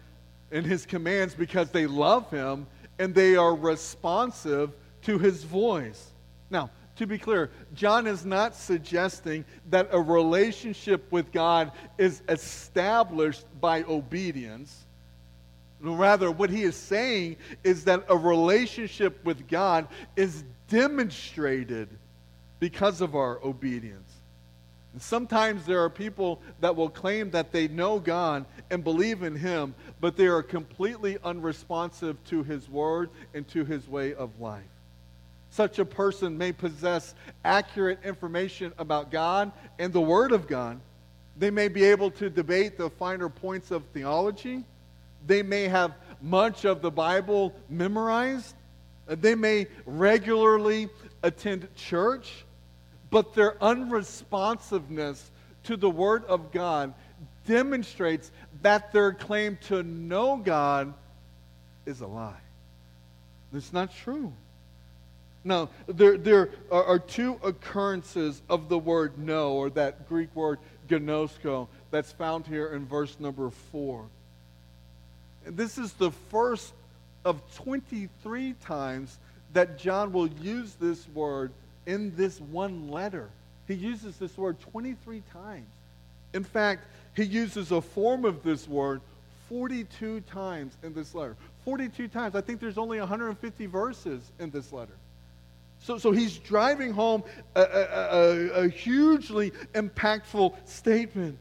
and 0.53 0.65
his 0.65 0.87
commands 0.87 1.35
because 1.35 1.71
they 1.71 1.87
love 1.87 2.31
him 2.31 2.67
and 2.99 3.15
they 3.15 3.37
are 3.37 3.55
responsive 3.55 4.73
to 5.03 5.19
his 5.19 5.45
voice. 5.45 6.13
Now, 6.51 6.71
to 6.97 7.07
be 7.07 7.19
clear, 7.19 7.51
John 7.75 8.07
is 8.07 8.25
not 8.25 8.55
suggesting 8.55 9.45
that 9.71 9.89
a 9.91 10.01
relationship 10.01 11.11
with 11.11 11.33
God 11.33 11.73
is 11.99 12.23
established 12.29 13.45
by 13.61 13.83
obedience. 13.83 14.85
Rather, 15.81 16.31
what 16.31 16.51
he 16.51 16.63
is 16.63 16.77
saying 16.77 17.37
is 17.65 17.85
that 17.85 18.05
a 18.09 18.17
relationship 18.17 19.25
with 19.25 19.49
God 19.49 19.89
is 20.17 20.45
demonstrated 20.69 21.89
because 22.61 23.01
of 23.01 23.15
our 23.17 23.39
obedience. 23.45 24.14
Sometimes 24.99 25.67
there 25.67 25.83
are 25.83 25.91
people 25.91 26.41
that 26.61 26.77
will 26.77 26.89
claim 26.89 27.31
that 27.31 27.51
they 27.51 27.67
know 27.67 27.99
God 27.99 28.45
and 28.71 28.85
believe 28.85 29.23
in 29.23 29.35
Him, 29.35 29.75
but 30.01 30.17
they 30.17 30.27
are 30.27 30.43
completely 30.43 31.19
unresponsive 31.25 32.17
to 32.27 32.45
His 32.45 32.69
Word 32.69 33.11
and 33.35 33.47
to 33.49 33.65
His 33.65 33.89
way 33.89 34.15
of 34.15 34.41
life. 34.41 34.63
Such 35.51 35.79
a 35.79 35.85
person 35.85 36.39
may 36.39 36.53
possess 36.53 37.15
accurate 37.45 38.01
information 38.05 38.73
about 38.79 39.11
God 39.11 39.51
and 39.79 39.93
the 39.93 40.01
Word 40.01 40.33
of 40.33 40.47
God. 40.47 40.81
They 41.37 41.51
may 41.51 41.69
be 41.69 41.85
able 41.85 42.13
to 42.13 42.31
debate 42.31 42.79
the 42.79 42.91
finer 42.91 43.29
points 43.29 43.73
of 43.73 43.85
theology. 43.93 44.65
They 45.27 45.43
may 45.43 45.69
have 45.69 45.95
much 46.23 46.65
of 46.65 46.83
the 46.83 46.91
Bible 46.91 47.55
memorized. 47.69 48.55
They 49.07 49.35
may 49.35 49.67
regularly 49.87 50.89
attend 51.23 51.69
church 51.75 52.44
but 53.15 53.33
their 53.33 53.57
unresponsiveness 53.63 55.31
to 55.63 55.77
the 55.77 55.89
Word 55.89 56.25
of 56.25 56.51
God 56.51 56.95
demonstrates 57.47 58.33
that 58.63 58.93
their 58.93 59.13
claim 59.13 59.57
to 59.69 59.85
know 59.85 60.37
God 60.37 60.93
is 61.87 62.01
a 62.01 62.09
lie. 62.09 62.35
It's 63.53 63.73
not 63.73 63.95
true. 63.95 64.33
Now, 65.45 65.69
there, 65.87 66.19
there 66.19 66.51
are, 66.73 66.99
two 66.99 67.39
occurrences 67.45 68.43
of 68.49 68.69
the 68.69 68.79
word 68.81 69.17
know, 69.17 69.53
or 69.53 69.71
that 69.71 70.09
Greek 70.09 70.35
word 70.35 70.59
gnosko, 70.89 71.69
that's 71.93 72.11
found 72.11 72.49
here 72.49 72.73
in 72.73 72.85
verse 72.85 73.21
number 73.21 73.49
4. 73.71 74.07
And 75.47 75.57
this 75.57 75.79
is 75.79 75.93
the 75.93 76.11
first 76.11 76.73
of 77.25 77.41
23 77.55 78.55
times 78.55 79.21
that 79.53 79.79
John 79.79 80.11
will 80.11 80.27
use 80.27 80.75
this 80.81 81.07
word 81.11 81.53
in 81.87 82.15
this 82.17 82.41
one 82.41 82.91
letter. 82.91 83.29
He 83.69 83.75
uses 83.75 84.17
this 84.17 84.37
word 84.37 84.61
23 84.73 85.23
times. 85.33 85.67
In 86.33 86.45
fact, 86.45 86.85
he 87.15 87.25
uses 87.25 87.71
a 87.71 87.81
form 87.81 88.25
of 88.25 88.43
this 88.43 88.69
word 88.69 89.01
42 89.49 90.21
times 90.23 90.75
in 90.83 90.95
this 90.95 91.15
letter. 91.15 91.37
42 91.65 92.09
times. 92.09 92.35
I 92.35 92.41
think 92.41 92.61
there's 92.61 92.79
only 92.79 92.99
150 92.99 93.67
verses 93.67 94.23
in 94.39 94.51
this 94.51 94.73
letter. 94.73 94.93
So, 95.81 95.99
so 95.99 96.13
he's 96.13 96.39
driving 96.39 96.93
home 96.93 97.23
a, 97.55 97.61
a, 97.61 97.65
a, 97.65 98.49
a 98.65 98.69
hugely 98.69 99.53
impactful 99.75 100.55
statement. 100.67 101.39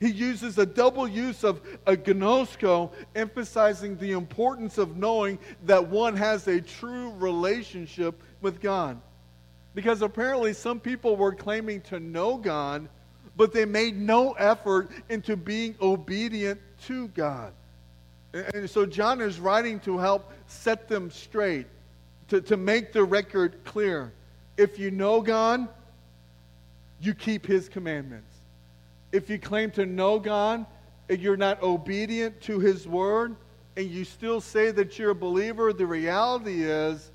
He 0.00 0.10
uses 0.10 0.58
a 0.58 0.66
double 0.66 1.06
use 1.06 1.44
of 1.44 1.60
a 1.86 1.96
gnosko, 1.96 2.90
emphasizing 3.14 3.96
the 3.96 4.12
importance 4.12 4.78
of 4.78 4.96
knowing 4.96 5.38
that 5.64 5.88
one 5.88 6.16
has 6.16 6.48
a 6.48 6.60
true 6.60 7.12
relationship 7.12 8.20
with 8.42 8.60
God. 8.60 9.00
Because 9.74 10.02
apparently 10.02 10.52
some 10.52 10.78
people 10.78 11.16
were 11.16 11.34
claiming 11.34 11.80
to 11.82 11.98
know 11.98 12.36
God, 12.36 12.88
but 13.36 13.52
they 13.52 13.64
made 13.64 13.98
no 13.98 14.32
effort 14.32 14.90
into 15.08 15.36
being 15.36 15.74
obedient 15.80 16.60
to 16.86 17.08
God. 17.08 17.52
And 18.32 18.68
so 18.68 18.86
John 18.86 19.20
is 19.20 19.38
writing 19.40 19.80
to 19.80 19.98
help 19.98 20.32
set 20.46 20.88
them 20.88 21.10
straight, 21.10 21.66
to, 22.28 22.40
to 22.42 22.56
make 22.56 22.92
the 22.92 23.04
record 23.04 23.56
clear. 23.64 24.12
If 24.56 24.78
you 24.78 24.90
know 24.90 25.20
God, 25.20 25.68
you 27.00 27.14
keep 27.14 27.46
his 27.46 27.68
commandments. 27.68 28.32
If 29.12 29.28
you 29.28 29.38
claim 29.38 29.70
to 29.72 29.86
know 29.86 30.18
God 30.18 30.66
and 31.08 31.20
you're 31.20 31.36
not 31.36 31.62
obedient 31.62 32.40
to 32.42 32.58
his 32.58 32.86
word, 32.86 33.36
and 33.76 33.90
you 33.90 34.04
still 34.04 34.40
say 34.40 34.70
that 34.70 34.98
you're 34.98 35.10
a 35.10 35.14
believer, 35.14 35.72
the 35.72 35.86
reality 35.86 36.64
is 36.64 37.10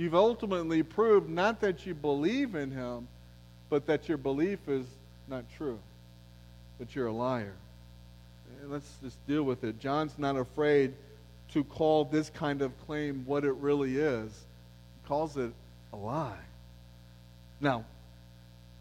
you've 0.00 0.14
ultimately 0.14 0.82
proved 0.82 1.28
not 1.28 1.60
that 1.60 1.84
you 1.84 1.94
believe 1.94 2.54
in 2.54 2.70
him, 2.70 3.06
but 3.68 3.86
that 3.86 4.08
your 4.08 4.16
belief 4.16 4.58
is 4.66 4.86
not 5.28 5.44
true, 5.56 5.78
that 6.78 6.96
you're 6.96 7.08
a 7.08 7.12
liar. 7.12 7.54
And 8.62 8.70
let's 8.70 8.90
just 9.02 9.26
deal 9.26 9.42
with 9.42 9.62
it. 9.62 9.78
John's 9.78 10.18
not 10.18 10.36
afraid 10.36 10.94
to 11.52 11.64
call 11.64 12.04
this 12.06 12.30
kind 12.30 12.62
of 12.62 12.72
claim 12.86 13.24
what 13.26 13.44
it 13.44 13.52
really 13.52 13.98
is. 13.98 14.30
He 14.30 15.08
calls 15.08 15.36
it 15.36 15.52
a 15.92 15.96
lie. 15.96 16.38
Now, 17.60 17.84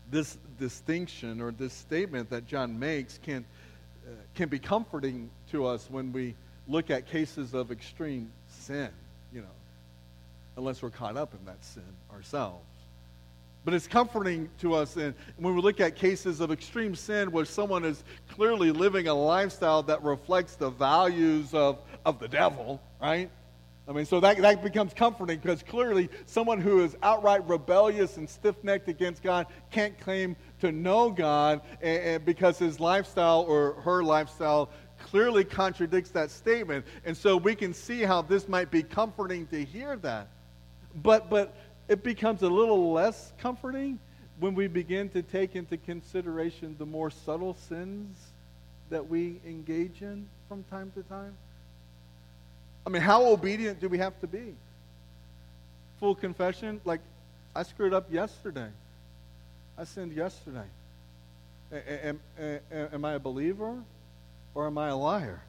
this 0.09 0.37
distinction 0.57 1.41
or 1.41 1.51
this 1.51 1.73
statement 1.73 2.29
that 2.29 2.47
John 2.47 2.79
makes 2.79 3.19
can, 3.23 3.45
uh, 4.07 4.11
can 4.35 4.47
be 4.47 4.59
comforting 4.59 5.29
to 5.51 5.65
us 5.65 5.87
when 5.89 6.13
we 6.13 6.35
look 6.67 6.89
at 6.89 7.07
cases 7.07 7.53
of 7.53 7.71
extreme 7.71 8.31
sin, 8.47 8.89
unless 10.59 10.81
we're 10.83 10.89
caught 10.89 11.17
up 11.17 11.33
in 11.33 11.43
that 11.45 11.63
sin 11.63 11.81
ourselves. 12.11 12.65
But 13.65 13.73
it's 13.73 13.87
comforting 13.87 14.49
to 14.59 14.73
us 14.75 14.97
in, 14.97 15.15
when 15.37 15.55
we 15.55 15.61
look 15.61 15.79
at 15.79 15.95
cases 15.95 16.39
of 16.39 16.51
extreme 16.51 16.95
sin 16.95 17.31
where 17.31 17.45
someone 17.45 17.83
is 17.83 18.03
clearly 18.29 18.71
living 18.71 19.07
a 19.07 19.13
lifestyle 19.13 19.83
that 19.83 20.03
reflects 20.03 20.55
the 20.55 20.69
values 20.69 21.53
of, 21.53 21.79
of 22.05 22.19
the 22.19 22.27
devil, 22.27 22.81
right? 23.01 23.29
I 23.87 23.91
mean, 23.91 24.05
so 24.05 24.19
that, 24.19 24.37
that 24.37 24.61
becomes 24.61 24.93
comforting 24.93 25.39
because 25.39 25.63
clearly 25.63 26.09
someone 26.25 26.61
who 26.61 26.83
is 26.83 26.95
outright 27.01 27.47
rebellious 27.47 28.17
and 28.17 28.29
stiff 28.29 28.55
necked 28.63 28.87
against 28.87 29.23
God 29.23 29.47
can't 29.71 29.99
claim 29.99 30.35
to 30.59 30.71
know 30.71 31.09
God 31.09 31.61
and, 31.81 32.03
and 32.03 32.25
because 32.25 32.59
his 32.59 32.79
lifestyle 32.79 33.45
or 33.47 33.73
her 33.81 34.03
lifestyle 34.03 34.69
clearly 34.99 35.43
contradicts 35.43 36.11
that 36.11 36.29
statement. 36.31 36.85
And 37.05 37.15
so 37.15 37.35
we 37.37 37.55
can 37.55 37.73
see 37.73 38.01
how 38.01 38.21
this 38.21 38.47
might 38.47 38.69
be 38.69 38.83
comforting 38.83 39.47
to 39.47 39.63
hear 39.63 39.95
that. 39.97 40.27
But, 40.95 41.29
but 41.29 41.55
it 41.87 42.03
becomes 42.03 42.41
a 42.41 42.49
little 42.49 42.91
less 42.91 43.31
comforting 43.39 43.99
when 44.39 44.55
we 44.55 44.67
begin 44.67 45.09
to 45.09 45.21
take 45.21 45.55
into 45.55 45.77
consideration 45.77 46.75
the 46.79 46.85
more 46.85 47.11
subtle 47.11 47.55
sins 47.67 48.17
that 48.89 49.07
we 49.07 49.39
engage 49.45 50.01
in 50.01 50.27
from 50.47 50.63
time 50.69 50.91
to 50.95 51.03
time. 51.03 51.33
I 52.85 52.89
mean, 52.89 53.01
how 53.01 53.25
obedient 53.27 53.79
do 53.79 53.89
we 53.89 53.97
have 53.97 54.19
to 54.21 54.27
be? 54.27 54.55
Full 55.99 56.15
confession, 56.15 56.79
like 56.85 57.01
I 57.55 57.63
screwed 57.63 57.93
up 57.93 58.11
yesterday. 58.11 58.69
I 59.77 59.83
sinned 59.83 60.13
yesterday. 60.13 60.65
Am, 61.71 62.19
am, 62.39 62.59
am 62.71 63.05
I 63.05 63.13
a 63.13 63.19
believer 63.19 63.75
or 64.55 64.67
am 64.67 64.77
I 64.77 64.89
a 64.89 64.95
liar? 64.95 65.41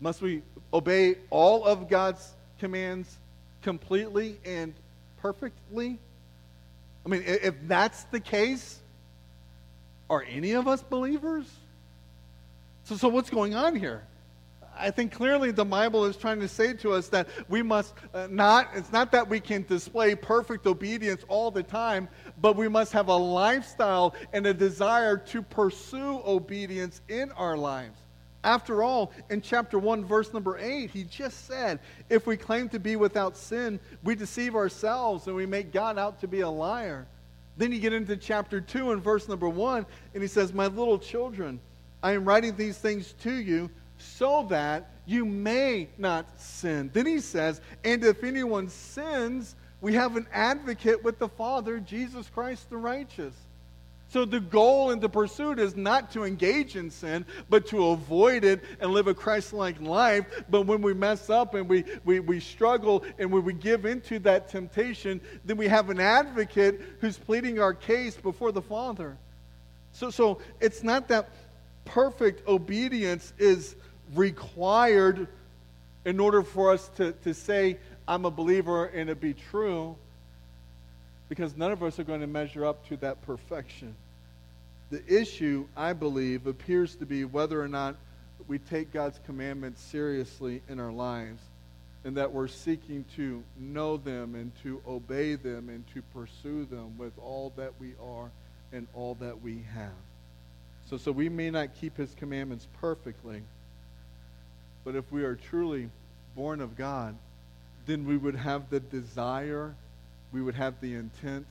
Must 0.00 0.22
we 0.22 0.42
obey 0.72 1.16
all 1.30 1.64
of 1.64 1.88
God's 1.88 2.32
commands 2.58 3.16
completely 3.62 4.38
and 4.44 4.74
perfectly? 5.18 5.98
I 7.04 7.08
mean, 7.08 7.22
if 7.26 7.54
that's 7.66 8.04
the 8.04 8.20
case, 8.20 8.78
are 10.08 10.24
any 10.28 10.52
of 10.52 10.68
us 10.68 10.82
believers? 10.82 11.46
So, 12.84 12.96
so 12.96 13.08
what's 13.08 13.30
going 13.30 13.54
on 13.54 13.76
here? 13.76 14.02
I 14.76 14.90
think 14.90 15.12
clearly 15.12 15.50
the 15.50 15.64
Bible 15.64 16.06
is 16.06 16.16
trying 16.16 16.40
to 16.40 16.48
say 16.48 16.72
to 16.74 16.92
us 16.92 17.08
that 17.08 17.28
we 17.48 17.62
must 17.62 17.94
uh, 18.14 18.28
not, 18.30 18.70
it's 18.74 18.92
not 18.92 19.12
that 19.12 19.28
we 19.28 19.38
can 19.38 19.64
display 19.64 20.14
perfect 20.14 20.66
obedience 20.66 21.22
all 21.28 21.50
the 21.50 21.62
time, 21.62 22.08
but 22.40 22.56
we 22.56 22.66
must 22.66 22.92
have 22.92 23.08
a 23.08 23.16
lifestyle 23.16 24.14
and 24.32 24.46
a 24.46 24.54
desire 24.54 25.18
to 25.18 25.42
pursue 25.42 26.22
obedience 26.24 27.02
in 27.08 27.30
our 27.32 27.56
lives. 27.56 27.98
After 28.42 28.82
all, 28.82 29.12
in 29.28 29.42
chapter 29.42 29.78
1, 29.78 30.04
verse 30.04 30.32
number 30.32 30.56
8, 30.58 30.90
he 30.90 31.04
just 31.04 31.46
said, 31.46 31.78
If 32.08 32.26
we 32.26 32.36
claim 32.36 32.68
to 32.70 32.78
be 32.78 32.96
without 32.96 33.36
sin, 33.36 33.78
we 34.02 34.14
deceive 34.14 34.54
ourselves 34.54 35.26
and 35.26 35.36
we 35.36 35.44
make 35.44 35.72
God 35.72 35.98
out 35.98 36.20
to 36.20 36.28
be 36.28 36.40
a 36.40 36.48
liar. 36.48 37.06
Then 37.58 37.72
you 37.72 37.78
get 37.78 37.92
into 37.92 38.16
chapter 38.16 38.60
2 38.60 38.92
and 38.92 39.02
verse 39.02 39.28
number 39.28 39.48
1, 39.48 39.84
and 40.14 40.22
he 40.22 40.28
says, 40.28 40.54
My 40.54 40.66
little 40.68 40.98
children, 40.98 41.60
I 42.02 42.12
am 42.12 42.24
writing 42.24 42.56
these 42.56 42.78
things 42.78 43.12
to 43.20 43.32
you 43.32 43.70
so 43.98 44.46
that 44.48 44.90
you 45.04 45.26
may 45.26 45.88
not 45.98 46.40
sin. 46.40 46.90
Then 46.94 47.04
he 47.04 47.20
says, 47.20 47.60
And 47.84 48.02
if 48.02 48.24
anyone 48.24 48.70
sins, 48.70 49.56
we 49.82 49.92
have 49.94 50.16
an 50.16 50.26
advocate 50.32 51.04
with 51.04 51.18
the 51.18 51.28
Father, 51.28 51.78
Jesus 51.78 52.30
Christ 52.30 52.70
the 52.70 52.78
righteous. 52.78 53.34
So 54.10 54.24
the 54.24 54.40
goal 54.40 54.90
and 54.90 55.00
the 55.00 55.08
pursuit 55.08 55.60
is 55.60 55.76
not 55.76 56.10
to 56.12 56.24
engage 56.24 56.74
in 56.74 56.90
sin, 56.90 57.24
but 57.48 57.66
to 57.68 57.90
avoid 57.90 58.42
it 58.42 58.60
and 58.80 58.90
live 58.90 59.06
a 59.06 59.14
Christ 59.14 59.52
like 59.52 59.80
life. 59.80 60.26
But 60.50 60.66
when 60.66 60.82
we 60.82 60.94
mess 60.94 61.30
up 61.30 61.54
and 61.54 61.68
we, 61.68 61.84
we, 62.04 62.18
we 62.18 62.40
struggle 62.40 63.04
and 63.20 63.30
when 63.30 63.44
we 63.44 63.52
give 63.52 63.86
into 63.86 64.18
that 64.20 64.48
temptation, 64.48 65.20
then 65.44 65.56
we 65.56 65.68
have 65.68 65.90
an 65.90 66.00
advocate 66.00 66.80
who's 67.00 67.18
pleading 67.18 67.60
our 67.60 67.72
case 67.72 68.16
before 68.16 68.50
the 68.50 68.62
Father. 68.62 69.16
So, 69.92 70.10
so 70.10 70.40
it's 70.60 70.82
not 70.82 71.06
that 71.08 71.30
perfect 71.84 72.48
obedience 72.48 73.32
is 73.38 73.76
required 74.16 75.28
in 76.04 76.18
order 76.18 76.42
for 76.42 76.72
us 76.72 76.88
to, 76.96 77.12
to 77.12 77.32
say, 77.32 77.78
I'm 78.08 78.24
a 78.24 78.30
believer 78.30 78.86
and 78.86 79.08
it 79.08 79.20
be 79.20 79.34
true 79.34 79.96
because 81.30 81.56
none 81.56 81.70
of 81.70 81.82
us 81.82 81.98
are 81.98 82.04
going 82.04 82.20
to 82.20 82.26
measure 82.26 82.66
up 82.66 82.86
to 82.88 82.96
that 82.98 83.22
perfection. 83.22 83.94
The 84.90 85.02
issue, 85.06 85.66
I 85.76 85.92
believe, 85.92 86.48
appears 86.48 86.96
to 86.96 87.06
be 87.06 87.24
whether 87.24 87.62
or 87.62 87.68
not 87.68 87.94
we 88.48 88.58
take 88.58 88.92
God's 88.92 89.20
commandments 89.24 89.80
seriously 89.80 90.60
in 90.68 90.80
our 90.80 90.90
lives 90.90 91.40
and 92.04 92.16
that 92.16 92.32
we're 92.32 92.48
seeking 92.48 93.04
to 93.14 93.44
know 93.56 93.96
them 93.96 94.34
and 94.34 94.50
to 94.64 94.82
obey 94.88 95.36
them 95.36 95.68
and 95.68 95.84
to 95.94 96.02
pursue 96.14 96.64
them 96.64 96.98
with 96.98 97.12
all 97.18 97.52
that 97.56 97.72
we 97.78 97.92
are 98.02 98.30
and 98.72 98.88
all 98.92 99.16
that 99.20 99.40
we 99.40 99.62
have. 99.72 99.92
So, 100.88 100.96
so 100.96 101.12
we 101.12 101.28
may 101.28 101.50
not 101.50 101.76
keep 101.80 101.96
his 101.96 102.12
commandments 102.16 102.66
perfectly, 102.80 103.42
but 104.84 104.96
if 104.96 105.12
we 105.12 105.22
are 105.22 105.36
truly 105.36 105.90
born 106.34 106.60
of 106.60 106.76
God, 106.76 107.14
then 107.86 108.04
we 108.04 108.16
would 108.16 108.34
have 108.34 108.68
the 108.70 108.80
desire, 108.80 109.74
we 110.32 110.42
would 110.42 110.54
have 110.54 110.80
the 110.80 110.94
intent, 110.94 111.46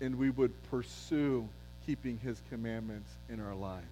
and 0.00 0.18
we 0.18 0.30
would 0.30 0.52
pursue 0.70 1.48
keeping 1.86 2.18
his 2.18 2.40
commandments 2.50 3.10
in 3.28 3.40
our 3.40 3.54
lives. 3.54 3.86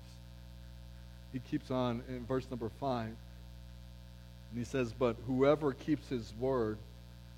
He 1.32 1.38
keeps 1.38 1.70
on 1.70 2.02
in 2.08 2.24
verse 2.26 2.46
number 2.50 2.70
5. 2.80 3.06
And 3.06 3.16
he 4.58 4.64
says, 4.64 4.92
But 4.92 5.16
whoever 5.26 5.72
keeps 5.72 6.08
his 6.08 6.32
word, 6.38 6.78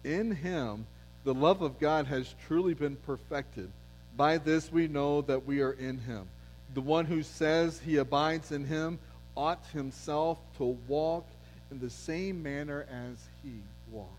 in 0.02 0.32
him 0.32 0.86
the 1.24 1.34
love 1.34 1.62
of 1.62 1.80
God 1.80 2.06
has 2.06 2.34
truly 2.46 2.74
been 2.74 2.96
perfected. 2.96 3.70
By 4.16 4.38
this 4.38 4.70
we 4.70 4.88
know 4.88 5.22
that 5.22 5.46
we 5.46 5.62
are 5.62 5.72
in 5.72 5.98
him. 5.98 6.28
The 6.74 6.82
one 6.82 7.06
who 7.06 7.22
says 7.22 7.80
he 7.80 7.96
abides 7.96 8.52
in 8.52 8.66
him 8.66 8.98
ought 9.36 9.64
himself 9.72 10.38
to 10.58 10.76
walk 10.86 11.26
in 11.70 11.80
the 11.80 11.90
same 11.90 12.42
manner 12.42 12.86
as 12.90 13.16
he 13.42 13.52
walked. 13.90 14.10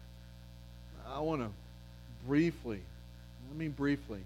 I 1.07 1.19
want 1.19 1.41
to 1.41 1.49
briefly, 2.27 2.81
I 3.51 3.57
mean 3.57 3.71
briefly, 3.71 4.21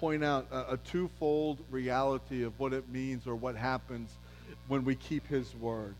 point 0.00 0.22
out 0.22 0.46
a, 0.50 0.74
a 0.74 0.76
twofold 0.76 1.58
reality 1.70 2.44
of 2.44 2.58
what 2.58 2.72
it 2.72 2.88
means 2.88 3.26
or 3.26 3.34
what 3.34 3.56
happens 3.56 4.10
when 4.68 4.84
we 4.84 4.94
keep 4.94 5.26
his 5.26 5.54
word. 5.56 5.94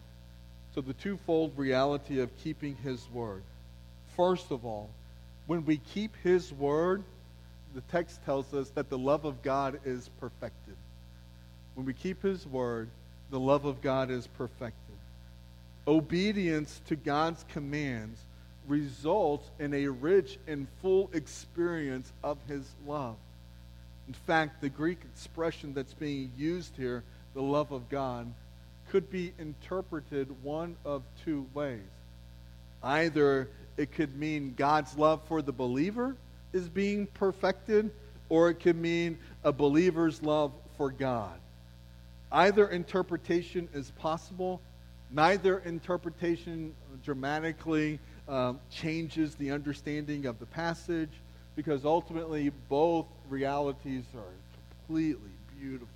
So, 0.75 0.81
the 0.81 0.93
twofold 0.95 1.53
reality 1.57 2.21
of 2.21 2.31
keeping 2.39 2.77
his 2.77 3.09
word. 3.13 3.43
First 4.17 4.51
of 4.51 4.65
all, 4.65 4.91
when 5.47 5.65
we 5.65 5.79
keep 5.79 6.15
his 6.23 6.53
word, 6.53 7.03
the 7.75 7.81
text 7.93 8.25
tells 8.25 8.53
us 8.55 8.71
that 8.71 8.91
the 8.91 8.99
love 8.99 9.25
of 9.25 9.43
God 9.43 9.81
is 9.85 10.11
perfected. 10.21 10.77
When 11.75 11.87
we 11.87 11.95
keep 11.95 12.23
his 12.23 12.47
word, 12.47 12.89
the 13.31 13.41
love 13.41 13.65
of 13.65 13.81
God 13.81 14.11
is 14.11 14.27
perfected. 14.27 14.75
Obedience 15.87 16.81
to 16.87 16.97
God's 16.97 17.45
commands 17.49 18.21
results 18.69 19.51
in 19.59 19.75
a 19.75 19.89
rich 19.89 20.39
and 20.47 20.67
full 20.81 21.11
experience 21.13 22.13
of 22.23 22.39
his 22.47 22.69
love. 22.87 23.17
In 24.07 24.15
fact, 24.15 24.61
the 24.61 24.69
Greek 24.69 24.99
expression 25.13 25.75
that's 25.75 25.95
being 25.95 26.31
used 26.37 26.77
here, 26.77 27.03
the 27.35 27.43
love 27.43 27.73
of 27.73 27.89
God, 27.89 28.33
could 28.91 29.11
be 29.11 29.33
interpreted 29.39 30.29
one 30.43 30.77
of 30.85 31.03
two 31.25 31.47
ways. 31.53 31.81
Either 32.83 33.49
it 33.77 33.93
could 33.93 34.17
mean 34.19 34.55
God's 34.57 34.97
love 34.97 35.21
for 35.29 35.43
the 35.43 35.53
believer 35.53 36.17
is 36.53 36.69
being 36.69 37.07
perfected, 37.07 37.91
or 38.29 38.51
it 38.51 38.61
could 38.61 38.77
mean 38.77 39.19
a 39.45 39.53
believer's 39.53 40.23
love 40.23 40.53
for 40.77 40.91
God. 40.91 41.39
Either 42.33 42.69
interpretation 42.69 43.69
is 43.75 43.91
possible. 43.99 44.61
Neither 45.11 45.59
interpretation 45.61 46.75
dramatically 47.05 47.99
um, 48.29 48.61
changes 48.71 49.35
the 49.37 49.51
understanding 49.51 50.27
of 50.27 50.39
the 50.39 50.47
passage 50.47 51.11
because 51.57 51.85
ultimately 51.85 52.51
both 52.69 53.07
realities 53.29 54.05
are 54.15 54.33
completely 54.87 55.31
beautiful. 55.59 55.89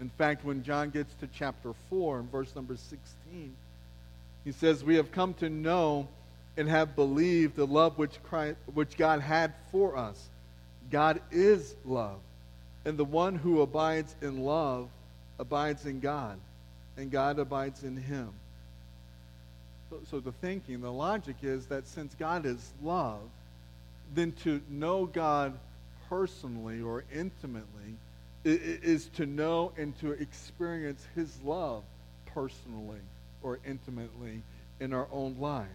In 0.00 0.10
fact, 0.10 0.44
when 0.44 0.62
John 0.62 0.90
gets 0.90 1.14
to 1.14 1.28
chapter 1.34 1.72
4 1.88 2.18
and 2.20 2.30
verse 2.30 2.54
number 2.54 2.76
16, 2.76 3.54
he 4.44 4.52
says, 4.52 4.84
We 4.84 4.96
have 4.96 5.10
come 5.12 5.34
to 5.34 5.48
know 5.48 6.08
and 6.56 6.68
have 6.68 6.94
believed 6.94 7.56
the 7.56 7.66
love 7.66 7.96
which, 7.98 8.22
Christ, 8.24 8.56
which 8.74 8.96
God 8.96 9.20
had 9.20 9.54
for 9.70 9.96
us. 9.96 10.28
God 10.90 11.20
is 11.30 11.74
love. 11.84 12.18
And 12.84 12.98
the 12.98 13.04
one 13.04 13.34
who 13.34 13.62
abides 13.62 14.14
in 14.22 14.44
love 14.44 14.88
abides 15.38 15.86
in 15.86 16.00
God, 16.00 16.38
and 16.96 17.10
God 17.10 17.38
abides 17.38 17.82
in 17.82 17.96
him. 17.96 18.30
So, 19.90 19.98
so 20.10 20.20
the 20.20 20.32
thinking, 20.32 20.80
the 20.80 20.92
logic 20.92 21.36
is 21.42 21.66
that 21.66 21.86
since 21.86 22.14
God 22.14 22.46
is 22.46 22.72
love, 22.82 23.20
then 24.14 24.32
to 24.44 24.60
know 24.68 25.06
God 25.06 25.54
personally 26.08 26.80
or 26.80 27.04
intimately 27.12 27.94
is 28.44 29.06
to 29.16 29.26
know 29.26 29.72
and 29.76 29.98
to 29.98 30.12
experience 30.12 31.04
his 31.14 31.36
love 31.44 31.82
personally 32.26 33.00
or 33.42 33.58
intimately 33.66 34.42
in 34.78 34.92
our 34.92 35.08
own 35.12 35.36
lives. 35.40 35.68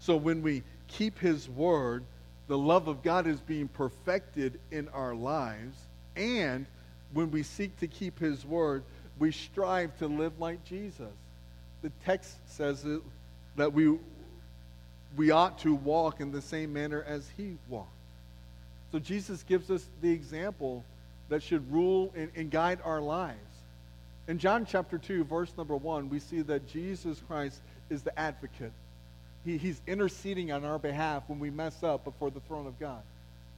So 0.00 0.16
when 0.16 0.42
we 0.42 0.62
keep 0.86 1.18
his 1.18 1.48
word, 1.48 2.04
the 2.46 2.58
love 2.58 2.88
of 2.88 3.02
God 3.02 3.26
is 3.26 3.40
being 3.40 3.68
perfected 3.68 4.58
in 4.70 4.88
our 4.88 5.14
lives. 5.14 5.76
And 6.16 6.66
when 7.12 7.30
we 7.30 7.42
seek 7.42 7.78
to 7.80 7.86
keep 7.86 8.18
his 8.18 8.44
word, 8.44 8.82
we 9.18 9.32
strive 9.32 9.96
to 9.98 10.06
live 10.06 10.38
like 10.38 10.64
Jesus. 10.64 11.12
The 11.82 11.90
text 12.04 12.36
says 12.46 12.84
it, 12.84 13.00
that 13.58 13.72
we, 13.72 13.98
we 15.16 15.30
ought 15.30 15.58
to 15.60 15.74
walk 15.74 16.20
in 16.20 16.32
the 16.32 16.40
same 16.40 16.72
manner 16.72 17.04
as 17.06 17.28
he 17.36 17.56
walked. 17.68 17.90
So 18.90 18.98
Jesus 18.98 19.42
gives 19.42 19.70
us 19.70 19.84
the 20.00 20.10
example 20.10 20.84
that 21.28 21.42
should 21.42 21.70
rule 21.70 22.12
and, 22.16 22.30
and 22.34 22.50
guide 22.50 22.78
our 22.84 23.00
lives. 23.00 23.36
In 24.28 24.38
John 24.38 24.66
chapter 24.66 24.98
2, 24.98 25.24
verse 25.24 25.52
number 25.56 25.76
1, 25.76 26.08
we 26.08 26.18
see 26.18 26.42
that 26.42 26.66
Jesus 26.66 27.22
Christ 27.26 27.60
is 27.90 28.02
the 28.02 28.18
advocate. 28.18 28.72
He, 29.44 29.56
he's 29.56 29.80
interceding 29.86 30.52
on 30.52 30.64
our 30.64 30.78
behalf 30.78 31.24
when 31.26 31.38
we 31.38 31.50
mess 31.50 31.82
up 31.82 32.04
before 32.04 32.30
the 32.30 32.40
throne 32.40 32.66
of 32.66 32.78
God. 32.78 33.02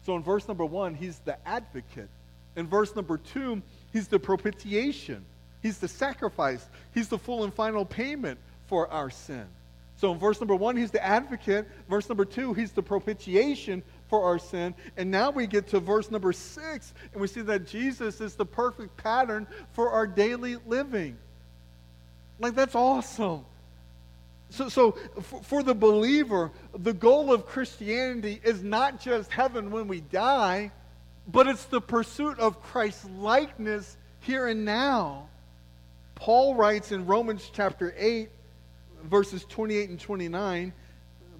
So 0.06 0.16
in 0.16 0.22
verse 0.22 0.48
number 0.48 0.64
1, 0.64 0.94
he's 0.94 1.18
the 1.20 1.36
advocate. 1.46 2.08
In 2.56 2.66
verse 2.66 2.94
number 2.96 3.18
2, 3.18 3.62
he's 3.92 4.08
the 4.08 4.18
propitiation. 4.18 5.24
He's 5.62 5.78
the 5.78 5.88
sacrifice. 5.88 6.66
He's 6.94 7.08
the 7.08 7.18
full 7.18 7.44
and 7.44 7.52
final 7.52 7.84
payment 7.84 8.38
for 8.66 8.88
our 8.88 9.10
sin. 9.10 9.46
So 10.00 10.12
in 10.12 10.18
verse 10.18 10.40
number 10.40 10.56
1, 10.56 10.78
he's 10.78 10.90
the 10.90 11.04
advocate. 11.04 11.68
Verse 11.86 12.08
number 12.08 12.24
2, 12.24 12.54
he's 12.54 12.72
the 12.72 12.82
propitiation 12.82 13.82
for 14.08 14.24
our 14.24 14.38
sin. 14.38 14.74
And 14.96 15.10
now 15.10 15.30
we 15.30 15.46
get 15.46 15.68
to 15.68 15.78
verse 15.78 16.10
number 16.10 16.32
six, 16.32 16.94
and 17.12 17.20
we 17.20 17.28
see 17.28 17.42
that 17.42 17.66
Jesus 17.66 18.22
is 18.22 18.34
the 18.34 18.46
perfect 18.46 18.96
pattern 18.96 19.46
for 19.72 19.90
our 19.90 20.06
daily 20.06 20.56
living. 20.66 21.18
Like, 22.38 22.54
that's 22.54 22.74
awesome. 22.74 23.44
So, 24.48 24.70
so 24.70 24.92
for, 25.20 25.42
for 25.42 25.62
the 25.62 25.74
believer, 25.74 26.50
the 26.78 26.94
goal 26.94 27.30
of 27.30 27.44
Christianity 27.44 28.40
is 28.42 28.62
not 28.62 29.02
just 29.02 29.30
heaven 29.30 29.70
when 29.70 29.86
we 29.86 30.00
die, 30.00 30.72
but 31.28 31.46
it's 31.46 31.66
the 31.66 31.80
pursuit 31.82 32.38
of 32.38 32.62
Christ's 32.62 33.04
likeness 33.18 33.98
here 34.20 34.46
and 34.46 34.64
now. 34.64 35.28
Paul 36.14 36.54
writes 36.54 36.90
in 36.90 37.04
Romans 37.04 37.50
chapter 37.52 37.94
8, 37.98 38.30
verses 39.04 39.44
28 39.48 39.90
and 39.90 40.00
29, 40.00 40.72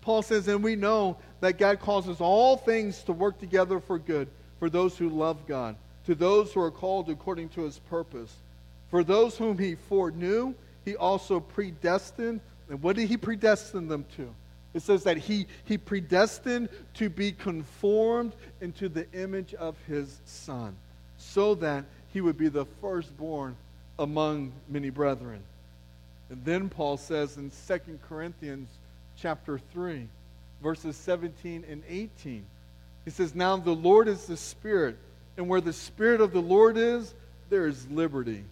Paul 0.01 0.23
says, 0.23 0.49
And 0.49 0.62
we 0.62 0.77
know 0.77 1.16
that 1.40 1.59
God 1.59 1.81
causes 1.81 2.20
all 2.20 2.57
things 2.57 3.03
to 3.05 3.12
work 3.12 3.38
together 3.38 3.81
for 3.81 3.99
good 3.99 4.29
for 4.59 4.70
those 4.70 4.96
who 4.96 5.09
love 5.09 5.46
God, 5.46 5.77
to 6.07 6.14
those 6.14 6.53
who 6.53 6.61
are 6.61 6.70
called 6.70 7.09
according 7.09 7.49
to 7.51 7.62
his 7.62 7.79
purpose. 7.79 8.35
For 8.90 9.05
those 9.05 9.37
whom 9.37 9.59
he 9.59 9.75
foreknew, 9.75 10.55
he 10.85 10.96
also 10.96 11.40
predestined. 11.40 12.40
And 12.68 12.83
what 12.83 12.96
did 12.96 13.09
he 13.09 13.16
predestine 13.16 13.88
them 13.88 14.05
to? 14.16 14.35
It 14.73 14.83
says 14.83 15.05
that 15.05 15.16
he, 15.16 15.46
he 15.64 15.79
predestined 15.79 16.68
to 16.94 17.09
be 17.09 17.33
conformed 17.33 18.33
into 18.61 18.88
the 18.88 19.11
image 19.12 19.55
of 19.55 19.77
his 19.88 20.20
son, 20.25 20.77
so 21.18 21.57
that 21.57 21.85
he 22.12 22.20
would 22.20 22.38
be 22.38 22.49
the 22.49 22.66
firstborn 22.81 23.57
among 23.99 24.53
many 24.68 24.90
brethren. 24.90 25.42
And 26.31 26.45
then 26.45 26.69
Paul 26.69 26.97
says 26.97 27.37
in 27.37 27.51
2 27.51 27.99
Corinthians 28.09 28.69
chapter 29.16 29.59
3, 29.73 30.07
verses 30.62 30.97
17 30.97 31.64
and 31.69 31.83
18. 31.88 32.45
He 33.05 33.11
says, 33.11 33.35
Now 33.35 33.57
the 33.57 33.73
Lord 33.73 34.07
is 34.09 34.27
the 34.27 34.37
Spirit, 34.37 34.97
and 35.37 35.49
where 35.49 35.61
the 35.61 35.73
Spirit 35.73 36.21
of 36.21 36.33
the 36.33 36.40
Lord 36.40 36.77
is, 36.77 37.14
there 37.49 37.66
is 37.66 37.90
liberty. 37.90 38.45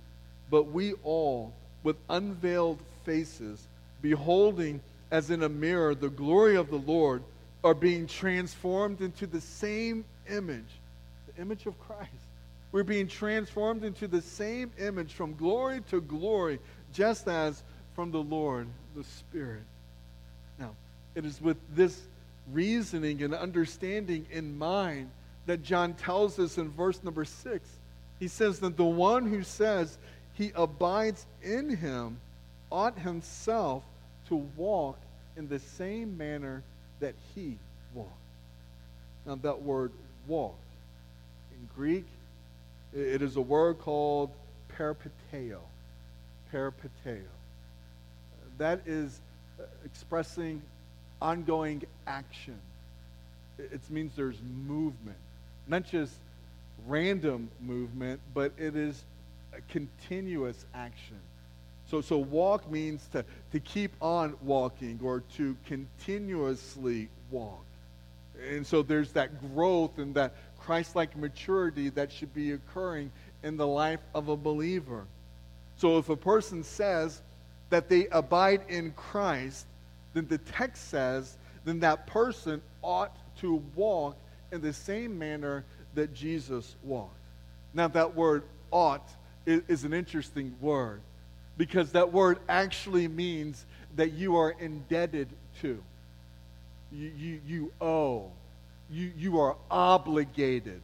But 0.51 0.73
we 0.73 0.95
all, 1.05 1.53
with 1.85 1.97
unveiled 2.11 2.81
faces, 3.05 3.67
beholding 4.03 4.81
as 5.11 5.31
in 5.31 5.43
a 5.43 5.49
mirror 5.49 5.95
the 5.95 6.09
glory 6.09 6.57
of 6.57 6.71
the 6.71 6.77
Lord, 6.77 7.23
are 7.63 7.75
being 7.75 8.07
transformed 8.07 9.01
into 9.01 9.27
the 9.27 9.41
same 9.41 10.05
image, 10.29 10.81
the 11.27 11.43
image 11.43 11.67
of 11.67 11.79
Christ. 11.81 12.11
We're 12.71 12.85
being 12.85 13.09
transformed 13.09 13.85
into 13.85 14.07
the 14.07 14.21
same 14.21 14.71
image 14.79 15.15
from 15.15 15.35
glory 15.35 15.81
to 15.91 16.01
glory, 16.01 16.59
just 16.93 17.29
as 17.29 17.63
from 17.95 18.11
the 18.11 18.23
Lord, 18.23 18.67
the 18.97 19.05
Spirit. 19.05 19.63
Now, 20.59 20.71
it 21.15 21.25
is 21.25 21.41
with 21.41 21.57
this 21.75 22.01
reasoning 22.53 23.23
and 23.23 23.35
understanding 23.35 24.27
in 24.31 24.57
mind 24.59 25.11
that 25.47 25.63
John 25.63 25.95
tells 25.95 26.39
us 26.39 26.59
in 26.59 26.71
verse 26.71 27.03
number 27.03 27.25
six. 27.25 27.69
He 28.19 28.29
says 28.29 28.61
that 28.61 28.77
the 28.77 28.85
one 28.85 29.27
who 29.27 29.43
says 29.43 29.99
he 30.35 30.53
abides 30.55 31.27
in 31.43 31.77
him 31.77 32.19
ought 32.71 32.99
himself 32.99 33.83
to 34.29 34.37
walk 34.57 34.99
in 35.37 35.49
the 35.49 35.59
same 35.59 36.17
manner 36.19 36.63
that 37.01 37.15
he 37.35 37.57
walked. 37.95 38.13
Now, 39.27 39.37
that 39.37 39.63
word 39.63 39.93
walk, 40.27 40.57
in 41.53 41.69
Greek, 41.75 42.05
it 42.95 43.23
is 43.23 43.37
a 43.37 43.41
word 43.41 43.79
called 43.79 44.31
peripateo. 44.77 45.59
Peripateo. 46.53 47.23
That 48.59 48.81
is 48.87 49.21
uh, 49.59 49.65
expressing 49.85 50.63
ongoing 51.21 51.83
action. 52.07 52.59
It 53.59 53.81
means 53.91 54.13
there's 54.15 54.39
movement, 54.67 55.17
not 55.67 55.85
just 55.85 56.15
random 56.87 57.51
movement, 57.61 58.21
but 58.35 58.53
it 58.57 58.77
is 58.77 59.05
a 59.53 59.61
continuous 59.73 60.65
action. 60.75 61.19
So, 61.91 62.01
so 62.01 62.19
walk 62.19 62.71
means 62.71 63.07
to, 63.13 63.25
to 63.53 63.61
keep 63.61 63.93
on 64.01 64.37
walking 64.43 65.01
or 65.03 65.23
to 65.37 65.57
continuously 65.67 67.09
walk. 67.31 67.65
And 68.51 68.67
so 68.67 68.83
there's 68.83 69.13
that 69.13 69.55
growth 69.55 69.99
and 69.99 70.15
that 70.15 70.35
Christ 70.61 70.95
like 70.95 71.17
maturity 71.17 71.89
that 71.91 72.13
should 72.13 72.35
be 72.35 72.53
occurring 72.53 73.11
in 73.43 73.57
the 73.57 73.67
life 73.67 74.01
of 74.15 74.29
a 74.29 74.37
believer. 74.37 75.07
So 75.79 75.99
if 75.99 76.09
a 76.09 76.17
person 76.17 76.63
says 76.63 77.23
that 77.71 77.89
they 77.89 78.09
abide 78.09 78.63
in 78.69 78.93
Christ, 78.93 79.67
then 80.13 80.27
the 80.29 80.39
text 80.39 80.89
says, 80.89 81.37
then 81.65 81.81
that 81.81 82.07
person 82.07 82.61
ought 82.83 83.17
to 83.41 83.63
walk 83.75 84.17
in 84.53 84.61
the 84.61 84.73
same 84.73 85.19
manner 85.19 85.65
that 85.95 86.15
Jesus 86.15 86.77
walked. 86.83 87.15
Now, 87.75 87.89
that 87.89 88.15
word 88.15 88.43
ought 88.71 89.09
is, 89.47 89.63
is 89.69 89.85
an 89.85 89.93
interesting 89.93 90.55
word 90.61 91.01
because 91.57 91.93
that 91.93 92.13
word 92.13 92.39
actually 92.49 93.09
means 93.09 93.65
that 93.97 94.13
you 94.13 94.37
are 94.37 94.51
indebted 94.59 95.29
to. 95.61 95.83
You, 96.91 97.13
you, 97.17 97.41
you 97.47 97.73
owe. 97.81 98.31
You, 98.91 99.13
you 99.17 99.41
are 99.41 99.57
obligated. 99.71 100.81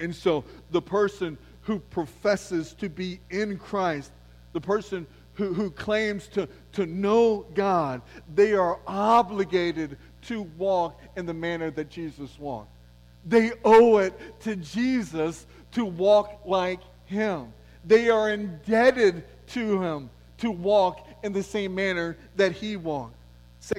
And 0.00 0.14
so 0.14 0.44
the 0.70 0.82
person 0.82 1.38
who 1.62 1.78
professes 1.78 2.74
to 2.74 2.88
be 2.88 3.20
in 3.30 3.58
Christ, 3.58 4.12
the 4.52 4.60
person 4.60 5.06
who, 5.34 5.54
who 5.54 5.70
claims 5.70 6.28
to, 6.28 6.48
to 6.72 6.86
know 6.86 7.46
God, 7.54 8.02
they 8.34 8.52
are 8.54 8.78
obligated 8.86 9.96
to 10.22 10.42
walk 10.58 11.00
in 11.16 11.26
the 11.26 11.34
manner 11.34 11.70
that 11.70 11.88
Jesus 11.88 12.38
walked. 12.38 12.70
They 13.24 13.52
owe 13.64 13.98
it 13.98 14.40
to 14.40 14.56
Jesus 14.56 15.46
to 15.72 15.84
walk 15.84 16.40
like 16.44 16.80
him. 17.06 17.52
They 17.84 18.08
are 18.08 18.30
indebted 18.30 19.24
to 19.48 19.82
him 19.82 20.10
to 20.38 20.50
walk 20.50 21.06
in 21.22 21.32
the 21.32 21.42
same 21.42 21.74
manner 21.74 22.16
that 22.36 22.52
he 22.52 22.76
walked. 22.76 23.16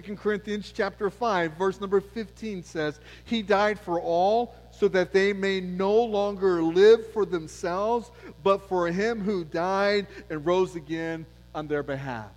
2 0.06 0.16
Corinthians 0.16 0.72
chapter 0.74 1.10
5 1.10 1.54
verse 1.54 1.82
number 1.82 2.00
15 2.00 2.64
says, 2.64 3.00
"He 3.26 3.42
died 3.42 3.78
for 3.78 4.00
all 4.00 4.56
so 4.80 4.88
that 4.90 5.14
they 5.14 5.34
may 5.34 5.62
no 5.62 5.94
longer 6.04 6.62
live 6.64 7.08
for 7.12 7.26
themselves, 7.26 8.12
but 8.44 8.68
for 8.68 8.88
him 8.88 9.22
who 9.22 9.44
died 9.44 10.08
and 10.30 10.46
rose 10.46 10.76
again 10.76 11.26
on 11.54 11.68
their 11.68 11.84
behalf." 11.84 12.32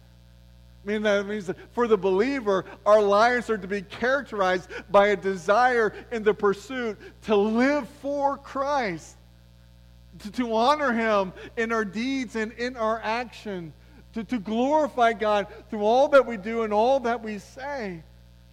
I 0.87 0.88
mean, 0.88 1.03
that 1.03 1.27
means 1.27 1.46
that 1.49 1.57
for 1.72 1.88
the 1.88 1.99
believer, 1.99 2.64
our 2.85 3.03
lives 3.03 3.51
are 3.51 3.59
to 3.59 3.66
be 3.66 3.83
characterized 3.83 4.70
by 4.88 5.09
a 5.09 5.16
desire 5.16 5.92
in 6.12 6.22
the 6.22 6.33
pursuit 6.33 6.96
to 7.22 7.35
live 7.35 7.88
for 8.01 8.37
Christ, 8.37 9.16
to, 10.20 10.31
to 10.31 10.55
honor 10.55 10.92
Him 10.92 11.33
in 11.57 11.72
our 11.72 11.85
deeds 11.85 12.37
and 12.37 12.53
in 12.53 12.77
our 12.77 13.01
action, 13.03 13.72
to, 14.14 14.22
to 14.22 14.38
glorify 14.38 15.12
God 15.12 15.49
through 15.70 15.83
all 15.83 16.07
that 16.09 16.25
we 16.25 16.37
do 16.37 16.62
and 16.62 16.72
all 16.72 17.01
that 17.01 17.20
we 17.20 17.38
say. 17.38 18.05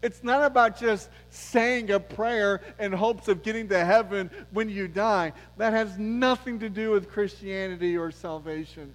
It's 0.03 0.21
not 0.21 0.43
about 0.43 0.77
just 0.77 1.09
saying 1.29 1.89
a 1.89 1.97
prayer 1.97 2.59
in 2.77 2.91
hopes 2.91 3.29
of 3.29 3.41
getting 3.41 3.69
to 3.69 3.85
heaven 3.85 4.29
when 4.51 4.67
you 4.67 4.89
die. 4.89 5.31
That 5.55 5.71
has 5.71 5.97
nothing 5.97 6.59
to 6.59 6.69
do 6.69 6.91
with 6.91 7.09
Christianity 7.09 7.97
or 7.97 8.11
salvation. 8.11 8.93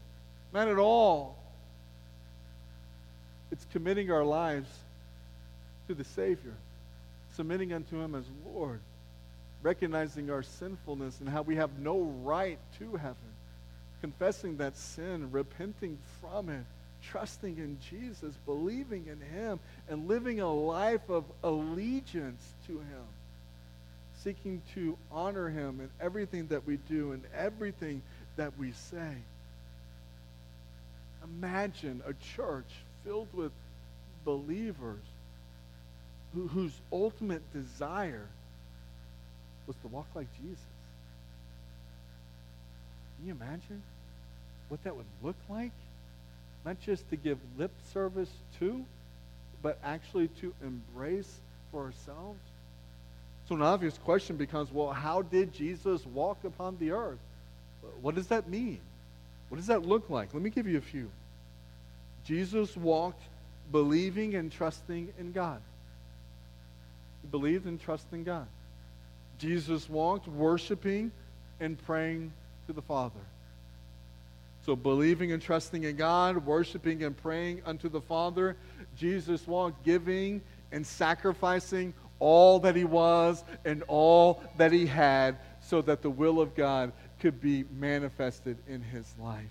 Not 0.52 0.68
at 0.68 0.76
all. 0.76 1.38
It's 3.50 3.66
committing 3.72 4.12
our 4.12 4.22
lives 4.22 4.68
to 5.88 5.94
the 5.94 6.04
Savior, 6.04 6.52
submitting 7.34 7.72
unto 7.72 7.98
Him 7.98 8.14
as 8.14 8.24
Lord, 8.52 8.80
recognizing 9.62 10.30
our 10.30 10.42
sinfulness 10.42 11.20
and 11.20 11.28
how 11.30 11.40
we 11.40 11.56
have 11.56 11.78
no 11.78 12.00
right 12.22 12.58
to 12.80 12.96
heaven, 12.96 13.16
confessing 14.02 14.58
that 14.58 14.76
sin, 14.76 15.30
repenting 15.32 15.96
from 16.20 16.50
it, 16.50 16.66
trusting 17.11 17.58
in 17.58 17.78
Jesus, 17.90 18.34
believing 18.46 19.06
in 19.06 19.20
Him, 19.20 19.61
and 19.88 20.08
living 20.08 20.40
a 20.40 20.52
life 20.52 21.08
of 21.08 21.24
allegiance 21.42 22.44
to 22.66 22.72
Him, 22.72 23.06
seeking 24.22 24.62
to 24.74 24.96
honor 25.11 25.48
Him 25.48 25.80
in 25.80 25.90
everything 26.00 26.48
that 26.48 26.66
we 26.66 26.76
do 26.88 27.12
and 27.12 27.22
everything 27.37 28.02
that 28.37 28.58
we 28.58 28.72
say. 28.72 29.14
Imagine 31.24 32.02
a 32.06 32.14
church 32.37 32.70
filled 33.04 33.28
with 33.32 33.52
believers 34.24 35.02
who, 36.34 36.48
whose 36.48 36.72
ultimate 36.92 37.42
desire 37.52 38.26
was 39.66 39.76
to 39.82 39.88
walk 39.88 40.06
like 40.14 40.26
Jesus. 40.40 40.64
Can 43.16 43.26
you 43.26 43.32
imagine 43.32 43.82
what 44.68 44.82
that 44.84 44.94
would 44.96 45.06
look 45.22 45.37
like? 45.48 45.72
Not 46.64 46.80
just 46.80 47.08
to 47.10 47.16
give 47.16 47.38
lip 47.56 47.70
service 47.92 48.30
to, 48.58 48.84
but 49.62 49.78
actually 49.82 50.28
to 50.40 50.52
embrace 50.62 51.38
for 51.70 51.84
ourselves. 51.84 52.40
So, 53.48 53.54
an 53.54 53.62
obvious 53.62 53.96
question 53.98 54.36
becomes 54.36 54.70
well, 54.72 54.90
how 54.90 55.22
did 55.22 55.52
Jesus 55.52 56.04
walk 56.06 56.44
upon 56.44 56.76
the 56.78 56.92
earth? 56.92 57.18
What 58.02 58.14
does 58.14 58.26
that 58.28 58.48
mean? 58.48 58.80
What 59.48 59.56
does 59.56 59.68
that 59.68 59.86
look 59.86 60.10
like? 60.10 60.34
Let 60.34 60.42
me 60.42 60.50
give 60.50 60.66
you 60.66 60.78
a 60.78 60.82
few. 60.82 61.10
Jesus 62.26 62.76
walked 62.76 63.22
believing 63.72 64.34
and 64.34 64.52
trusting 64.52 65.12
in 65.18 65.32
God. 65.32 65.60
He 67.22 67.28
believed 67.28 67.66
and 67.66 67.80
trusted 67.80 68.12
in 68.12 68.24
God. 68.24 68.46
Jesus 69.38 69.88
walked 69.88 70.28
worshiping 70.28 71.10
and 71.60 71.82
praying 71.86 72.32
to 72.66 72.72
the 72.72 72.82
Father. 72.82 73.20
So, 74.68 74.76
believing 74.76 75.33
and 75.33 75.40
trusting 75.40 75.85
in 75.85 75.96
God, 75.96 76.44
worshiping 76.44 77.02
and 77.02 77.16
praying 77.16 77.62
unto 77.64 77.88
the 77.88 78.02
Father, 78.02 78.54
Jesus 78.98 79.46
walked 79.48 79.83
giving 79.83 80.42
and 80.72 80.87
sacrificing 80.87 81.94
all 82.18 82.59
that 82.59 82.76
he 82.76 82.85
was 82.85 83.42
and 83.64 83.83
all 83.88 84.42
that 84.59 84.70
he 84.70 84.85
had 84.85 85.38
so 85.62 85.81
that 85.81 86.02
the 86.02 86.11
will 86.11 86.38
of 86.38 86.54
God 86.54 86.92
could 87.18 87.40
be 87.40 87.64
manifested 87.78 88.59
in 88.68 88.83
his 88.83 89.11
life. 89.18 89.48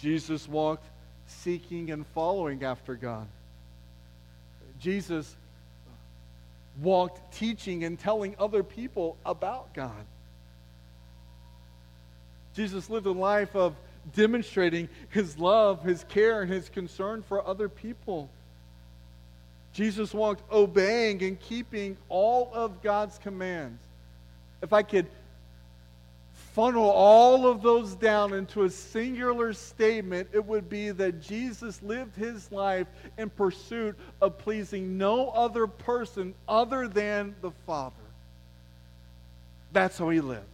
Jesus 0.00 0.48
walked 0.48 0.86
seeking 1.26 1.90
and 1.90 2.06
following 2.14 2.64
after 2.64 2.94
God. 2.94 3.26
Jesus 4.80 5.36
walked 6.80 7.34
teaching 7.34 7.84
and 7.84 7.98
telling 7.98 8.34
other 8.38 8.62
people 8.62 9.18
about 9.26 9.74
God. 9.74 10.06
Jesus 12.54 12.90
lived 12.90 13.06
a 13.06 13.12
life 13.12 13.54
of 13.56 13.74
demonstrating 14.14 14.88
his 15.08 15.38
love, 15.38 15.82
his 15.82 16.04
care, 16.04 16.42
and 16.42 16.50
his 16.50 16.68
concern 16.68 17.22
for 17.22 17.46
other 17.46 17.68
people. 17.68 18.28
Jesus 19.72 20.12
walked 20.12 20.42
obeying 20.52 21.22
and 21.22 21.40
keeping 21.40 21.96
all 22.08 22.50
of 22.52 22.82
God's 22.82 23.18
commands. 23.18 23.80
If 24.60 24.72
I 24.72 24.82
could 24.82 25.06
funnel 26.52 26.90
all 26.90 27.46
of 27.46 27.62
those 27.62 27.94
down 27.94 28.34
into 28.34 28.64
a 28.64 28.70
singular 28.70 29.54
statement, 29.54 30.28
it 30.32 30.44
would 30.44 30.68
be 30.68 30.90
that 30.90 31.22
Jesus 31.22 31.82
lived 31.82 32.14
his 32.16 32.52
life 32.52 32.86
in 33.16 33.30
pursuit 33.30 33.96
of 34.20 34.36
pleasing 34.36 34.98
no 34.98 35.30
other 35.30 35.66
person 35.66 36.34
other 36.46 36.86
than 36.86 37.34
the 37.40 37.50
Father. 37.66 37.94
That's 39.72 39.96
how 39.96 40.10
he 40.10 40.20
lived. 40.20 40.44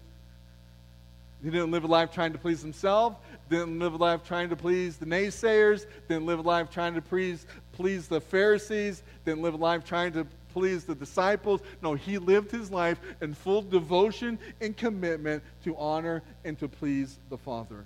He 1.43 1.51
didn't 1.51 1.71
live 1.71 1.85
a 1.85 1.89
life 1.89 2.13
trying 2.13 2.33
to 2.33 2.39
please 2.39 2.61
himself, 2.61 3.17
didn't 3.49 3.79
live 3.79 3.95
a 3.95 3.97
life 3.97 4.25
trying 4.25 4.49
to 4.49 4.57
please 4.57 4.97
the 4.97 5.07
naysayers, 5.07 5.87
didn't 6.09 6.27
live 6.27 6.41
a 6.41 6.43
life 6.43 6.71
trying 6.71 6.95
to 6.95 7.03
please, 7.03 7.47
please 7.73 8.09
the 8.09 8.21
Pharisees, 8.21 9.03
didn't 9.25 9.43
live 9.43 9.55
a 9.55 9.59
life 9.59 9.85
trying 9.85 10.13
to 10.15 10.27
please 10.53 10.85
the 10.85 10.95
disciples. 10.95 11.61
No, 11.81 11.95
he 11.95 12.19
lived 12.19 12.51
his 12.51 12.71
life 12.73 12.99
in 13.21 13.35
full 13.35 13.63
devotion 13.63 14.39
and 14.61 14.77
commitment 14.77 15.45
to 15.63 15.77
honor 15.77 16.23
and 16.45 16.59
to 16.59 16.67
please 16.67 17.19
the 17.31 17.39
Father. 17.39 17.85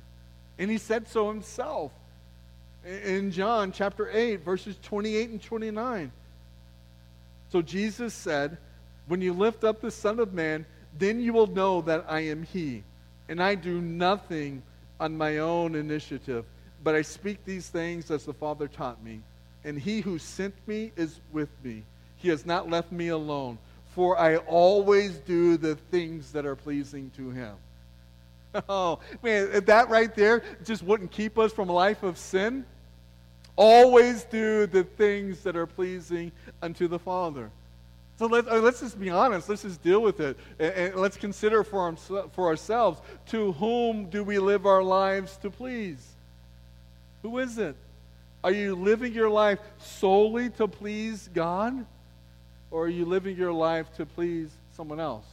And 0.59 0.71
he 0.71 0.79
said 0.79 1.09
so 1.09 1.29
himself 1.29 1.93
in 2.85 3.31
John 3.31 3.73
chapter 3.73 4.11
8, 4.11 4.37
verses 4.37 4.77
28 4.83 5.31
and 5.31 5.43
29. 5.43 6.12
So 7.51 7.61
Jesus 7.61 8.15
said, 8.15 8.57
When 9.07 9.21
you 9.21 9.35
lift 9.35 9.62
up 9.62 9.83
the 9.83 9.91
Son 9.91 10.19
of 10.19 10.33
Man, 10.33 10.65
then 10.99 11.21
you 11.21 11.33
will 11.33 11.47
know 11.47 11.83
that 11.83 12.07
I 12.09 12.21
am 12.21 12.43
he. 12.43 12.83
And 13.33 13.42
I 13.42 13.55
do 13.55 13.81
nothing 13.81 14.62
on 15.01 15.16
my 15.16 15.38
own 15.38 15.75
initiative. 15.75 16.45
But 16.85 16.95
I 16.95 17.01
speak 17.01 17.42
these 17.47 17.66
things 17.66 18.11
as 18.11 18.27
the 18.27 18.35
Father 18.35 18.68
taught 18.68 19.03
me, 19.03 19.23
and 19.64 19.79
he 19.79 20.03
who 20.03 20.18
sent 20.18 20.55
me 20.68 20.92
is 20.97 21.18
with 21.33 21.49
me. 21.64 21.85
He 22.16 22.29
has 22.29 22.45
not 22.45 22.68
left 22.68 22.92
me 22.92 23.09
alone, 23.09 23.57
for 23.95 24.18
I 24.18 24.37
always 24.37 25.16
do 25.16 25.57
the 25.57 25.77
things 25.77 26.33
that 26.33 26.45
are 26.45 26.55
pleasing 26.55 27.11
to 27.16 27.31
him. 27.31 27.55
Oh, 28.68 28.99
man, 29.23 29.64
that 29.64 29.88
right 29.88 30.14
there 30.14 30.42
just 30.62 30.83
wouldn't 30.83 31.11
keep 31.11 31.38
us 31.38 31.55
from 31.55 31.71
a 31.71 31.73
life 31.73 32.03
of 32.03 32.18
sin. 32.18 32.66
Always 33.57 34.25
do 34.25 34.66
the 34.66 34.85
things 34.85 35.42
that 35.45 35.57
are 35.57 35.66
pleasing 35.66 36.33
unto 36.61 36.87
the 36.87 36.99
Father. 36.99 37.51
So 38.22 38.28
let, 38.28 38.46
uh, 38.46 38.61
let's 38.61 38.78
just 38.78 39.00
be 39.00 39.11
honest. 39.11 39.48
Let's 39.48 39.62
just 39.62 39.82
deal 39.82 40.00
with 40.00 40.20
it. 40.20 40.38
And, 40.61 40.72
and 40.74 40.94
let's 40.94 41.16
consider 41.16 41.64
for, 41.64 41.96
for 41.96 42.46
ourselves 42.46 43.00
to 43.30 43.50
whom 43.54 44.04
do 44.11 44.22
we 44.22 44.38
live 44.38 44.64
our 44.64 44.80
lives 44.80 45.37
to 45.38 45.50
please? 45.50 46.06
Who 47.22 47.40
is 47.40 47.58
it? 47.58 47.74
Are 48.44 48.52
you 48.52 48.76
living 48.76 49.12
your 49.12 49.28
life 49.28 49.58
solely 49.80 50.50
to 50.50 50.68
please 50.68 51.30
God? 51.35 51.85
Or 52.70 52.85
are 52.85 52.88
you 52.88 53.06
living 53.06 53.37
your 53.37 53.52
life 53.52 53.92
to 53.96 54.06
please 54.06 54.50
someone 54.76 55.00
else? 55.00 55.26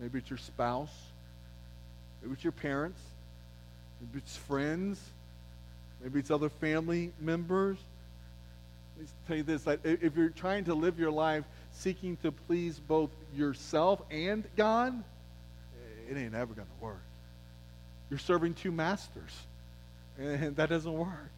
Maybe 0.00 0.20
it's 0.20 0.30
your 0.30 0.38
spouse. 0.38 0.94
Maybe 2.22 2.32
it's 2.32 2.42
your 2.42 2.52
parents. 2.52 3.02
Maybe 4.00 4.22
it's 4.24 4.34
friends. 4.34 4.98
Maybe 6.02 6.20
it's 6.20 6.30
other 6.30 6.48
family 6.48 7.12
members. 7.20 7.76
Let 8.96 9.04
me 9.04 9.10
tell 9.26 9.36
you 9.36 9.42
this 9.42 9.66
if 9.84 10.16
you're 10.16 10.30
trying 10.30 10.64
to 10.64 10.74
live 10.74 10.98
your 10.98 11.10
life 11.10 11.44
seeking 11.78 12.16
to 12.18 12.32
please 12.32 12.78
both 12.78 13.10
yourself 13.34 14.02
and 14.10 14.44
God, 14.56 15.02
it 16.10 16.16
ain't 16.16 16.34
ever 16.34 16.52
going 16.52 16.66
to 16.66 16.84
work. 16.84 17.02
You're 18.10 18.18
serving 18.18 18.54
two 18.54 18.72
masters, 18.72 19.32
and 20.18 20.56
that 20.56 20.70
doesn't 20.70 20.92
work. 20.92 21.30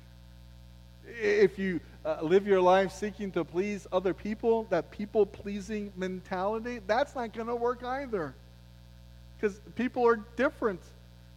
If 1.20 1.58
you 1.58 1.80
uh, 2.04 2.18
live 2.22 2.46
your 2.46 2.60
life 2.60 2.92
seeking 2.92 3.32
to 3.32 3.44
please 3.44 3.86
other 3.92 4.14
people, 4.14 4.66
that 4.70 4.90
people 4.90 5.26
pleasing 5.26 5.92
mentality, 5.96 6.80
that's 6.86 7.14
not 7.14 7.32
going 7.32 7.48
to 7.48 7.56
work 7.56 7.82
either. 7.84 8.34
Because 9.36 9.58
people 9.74 10.06
are 10.06 10.20
different, 10.36 10.80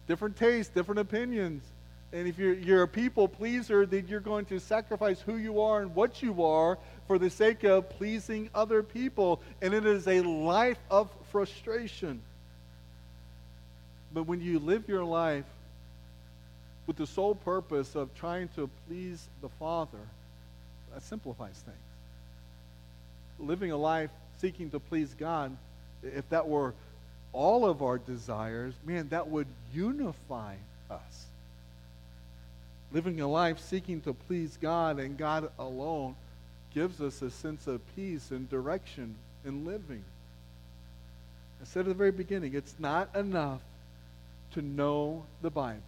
different 0.06 0.36
tastes, 0.36 0.72
different 0.72 1.00
opinions. 1.00 1.64
And 2.12 2.28
if 2.28 2.38
you're, 2.38 2.54
you're 2.54 2.82
a 2.82 2.88
people 2.88 3.26
pleaser, 3.26 3.86
then 3.86 4.06
you're 4.06 4.20
going 4.20 4.44
to 4.46 4.60
sacrifice 4.60 5.20
who 5.20 5.36
you 5.36 5.60
are 5.60 5.82
and 5.82 5.92
what 5.96 6.22
you 6.22 6.44
are 6.44 6.78
for 7.06 7.18
the 7.18 7.30
sake 7.30 7.64
of 7.64 7.88
pleasing 7.90 8.48
other 8.54 8.82
people. 8.82 9.40
And 9.60 9.74
it 9.74 9.86
is 9.86 10.06
a 10.06 10.20
life 10.20 10.78
of 10.90 11.10
frustration. 11.30 12.20
But 14.12 14.24
when 14.24 14.40
you 14.40 14.58
live 14.58 14.88
your 14.88 15.04
life 15.04 15.44
with 16.86 16.96
the 16.96 17.06
sole 17.06 17.34
purpose 17.34 17.94
of 17.94 18.14
trying 18.14 18.48
to 18.56 18.68
please 18.86 19.28
the 19.40 19.48
Father, 19.48 19.98
that 20.92 21.02
simplifies 21.02 21.62
things. 21.64 21.76
Living 23.38 23.72
a 23.72 23.76
life 23.76 24.10
seeking 24.40 24.70
to 24.70 24.78
please 24.78 25.14
God, 25.18 25.56
if 26.02 26.28
that 26.28 26.46
were 26.46 26.74
all 27.32 27.66
of 27.66 27.82
our 27.82 27.98
desires, 27.98 28.74
man, 28.84 29.08
that 29.08 29.28
would 29.28 29.48
unify 29.72 30.54
us 30.90 31.26
living 32.94 33.20
a 33.20 33.26
life 33.26 33.58
seeking 33.58 34.00
to 34.02 34.14
please 34.14 34.56
God 34.62 35.00
and 35.00 35.18
God 35.18 35.50
alone 35.58 36.14
gives 36.74 37.00
us 37.00 37.22
a 37.22 37.30
sense 37.30 37.66
of 37.66 37.80
peace 37.94 38.30
and 38.30 38.48
direction 38.50 39.14
in 39.44 39.64
living. 39.64 40.02
I 41.60 41.64
said 41.64 41.80
at 41.80 41.86
the 41.86 41.94
very 41.94 42.10
beginning, 42.10 42.54
it's 42.54 42.74
not 42.78 43.14
enough 43.14 43.60
to 44.52 44.62
know 44.62 45.24
the 45.42 45.50
Bible. 45.50 45.80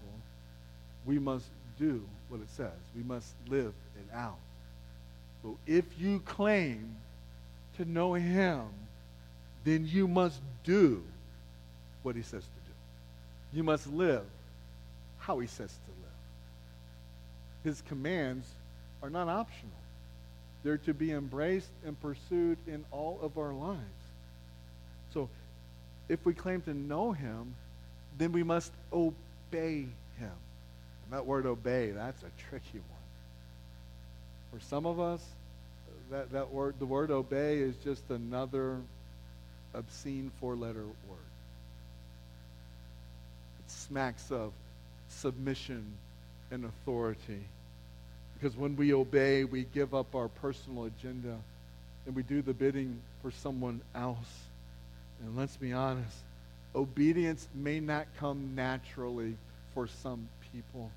We 1.04 1.18
must 1.18 1.46
do 1.78 2.02
what 2.28 2.40
it 2.40 2.50
says. 2.50 2.72
We 2.96 3.02
must 3.02 3.34
live 3.48 3.74
it 3.96 4.14
out. 4.14 4.38
So 5.42 5.58
if 5.66 5.84
you 5.98 6.20
claim 6.20 6.96
to 7.76 7.84
know 7.84 8.14
him, 8.14 8.62
then 9.64 9.86
you 9.86 10.08
must 10.08 10.40
do 10.64 11.02
what 12.02 12.16
he 12.16 12.22
says 12.22 12.42
to 12.42 12.48
do. 12.48 12.74
You 13.52 13.62
must 13.62 13.86
live 13.92 14.24
how 15.18 15.38
he 15.40 15.46
says 15.46 15.70
to 15.70 15.90
live 15.90 15.96
his 17.66 17.82
commands 17.82 18.46
are 19.02 19.10
not 19.10 19.28
optional. 19.28 19.74
They're 20.66 20.78
to 20.78 20.94
be 20.94 21.12
embraced 21.12 21.70
and 21.86 21.98
pursued 22.02 22.58
in 22.66 22.84
all 22.90 23.20
of 23.22 23.38
our 23.38 23.52
lives. 23.52 23.78
So, 25.14 25.28
if 26.08 26.26
we 26.26 26.34
claim 26.34 26.60
to 26.62 26.74
know 26.74 27.12
him, 27.12 27.54
then 28.18 28.32
we 28.32 28.42
must 28.42 28.72
obey 28.92 29.86
him. 30.18 30.32
And 31.04 31.12
that 31.12 31.24
word 31.24 31.46
obey, 31.46 31.92
that's 31.92 32.20
a 32.24 32.50
tricky 32.50 32.80
one. 32.80 32.98
For 34.50 34.58
some 34.66 34.86
of 34.86 34.98
us, 34.98 35.24
that, 36.10 36.32
that 36.32 36.50
word, 36.50 36.74
the 36.80 36.86
word 36.86 37.12
obey 37.12 37.58
is 37.58 37.76
just 37.84 38.02
another 38.10 38.78
obscene 39.72 40.32
four-letter 40.40 40.82
word. 40.82 41.28
It 43.60 43.70
smacks 43.70 44.32
of 44.32 44.52
submission 45.10 45.84
and 46.50 46.64
authority. 46.64 47.44
Because 48.38 48.56
when 48.56 48.76
we 48.76 48.92
obey, 48.92 49.44
we 49.44 49.64
give 49.64 49.94
up 49.94 50.14
our 50.14 50.28
personal 50.28 50.84
agenda 50.84 51.36
and 52.06 52.14
we 52.14 52.22
do 52.22 52.42
the 52.42 52.52
bidding 52.52 53.00
for 53.22 53.30
someone 53.30 53.80
else. 53.94 54.44
And 55.22 55.36
let's 55.36 55.56
be 55.56 55.72
honest, 55.72 56.16
obedience 56.74 57.48
may 57.54 57.80
not 57.80 58.06
come 58.18 58.54
naturally 58.54 59.36
for 59.72 59.86
some 59.86 60.28
people, 60.52 60.90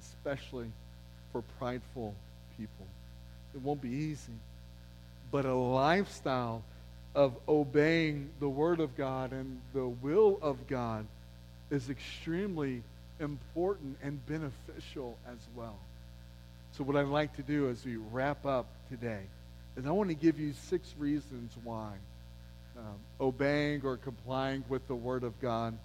especially 0.00 0.70
for 1.32 1.42
prideful 1.58 2.14
people. 2.56 2.86
It 3.54 3.60
won't 3.60 3.82
be 3.82 3.90
easy. 3.90 4.32
But 5.30 5.44
a 5.44 5.54
lifestyle 5.54 6.62
of 7.14 7.34
obeying 7.48 8.30
the 8.40 8.48
Word 8.48 8.78
of 8.80 8.96
God 8.96 9.32
and 9.32 9.60
the 9.72 9.86
will 9.86 10.38
of 10.40 10.68
God 10.68 11.06
is 11.70 11.90
extremely 11.90 12.82
important 13.18 13.96
and 14.02 14.24
beneficial 14.26 15.16
as 15.26 15.38
well. 15.56 15.76
So, 16.76 16.82
what 16.82 16.96
I'd 16.96 17.06
like 17.06 17.36
to 17.36 17.42
do 17.42 17.68
as 17.68 17.84
we 17.84 17.94
wrap 17.94 18.44
up 18.44 18.66
today 18.90 19.20
is 19.76 19.86
I 19.86 19.92
want 19.92 20.08
to 20.08 20.14
give 20.16 20.40
you 20.40 20.52
six 20.52 20.92
reasons 20.98 21.52
why 21.62 21.92
um, 22.76 22.96
obeying 23.20 23.82
or 23.84 23.96
complying 23.96 24.64
with 24.68 24.84
the 24.88 24.94
Word 24.96 25.22
of 25.22 25.40
God, 25.40 25.78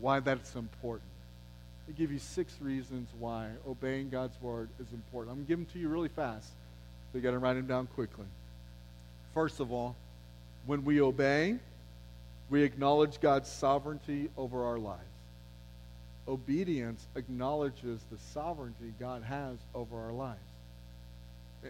why 0.00 0.20
that's 0.20 0.54
important. 0.54 1.10
I 1.86 1.92
give 1.92 2.10
you 2.10 2.18
six 2.18 2.54
reasons 2.62 3.10
why 3.18 3.50
obeying 3.68 4.08
God's 4.08 4.40
Word 4.40 4.70
is 4.80 4.90
important. 4.94 5.32
I'm 5.32 5.36
going 5.36 5.46
to 5.46 5.48
give 5.48 5.58
them 5.58 5.66
to 5.74 5.78
you 5.78 5.90
really 5.90 6.08
fast, 6.08 6.48
so 6.48 7.18
you 7.18 7.20
got 7.20 7.32
to 7.32 7.38
write 7.38 7.54
them 7.54 7.66
down 7.66 7.86
quickly. 7.88 8.24
First 9.34 9.60
of 9.60 9.70
all, 9.70 9.96
when 10.64 10.82
we 10.86 11.02
obey, 11.02 11.56
we 12.48 12.62
acknowledge 12.62 13.20
God's 13.20 13.50
sovereignty 13.50 14.30
over 14.38 14.64
our 14.64 14.78
lives 14.78 15.15
obedience 16.28 17.06
acknowledges 17.14 18.00
the 18.10 18.18
sovereignty 18.18 18.92
God 18.98 19.22
has 19.22 19.56
over 19.74 19.98
our 19.98 20.12
lives. 20.12 20.40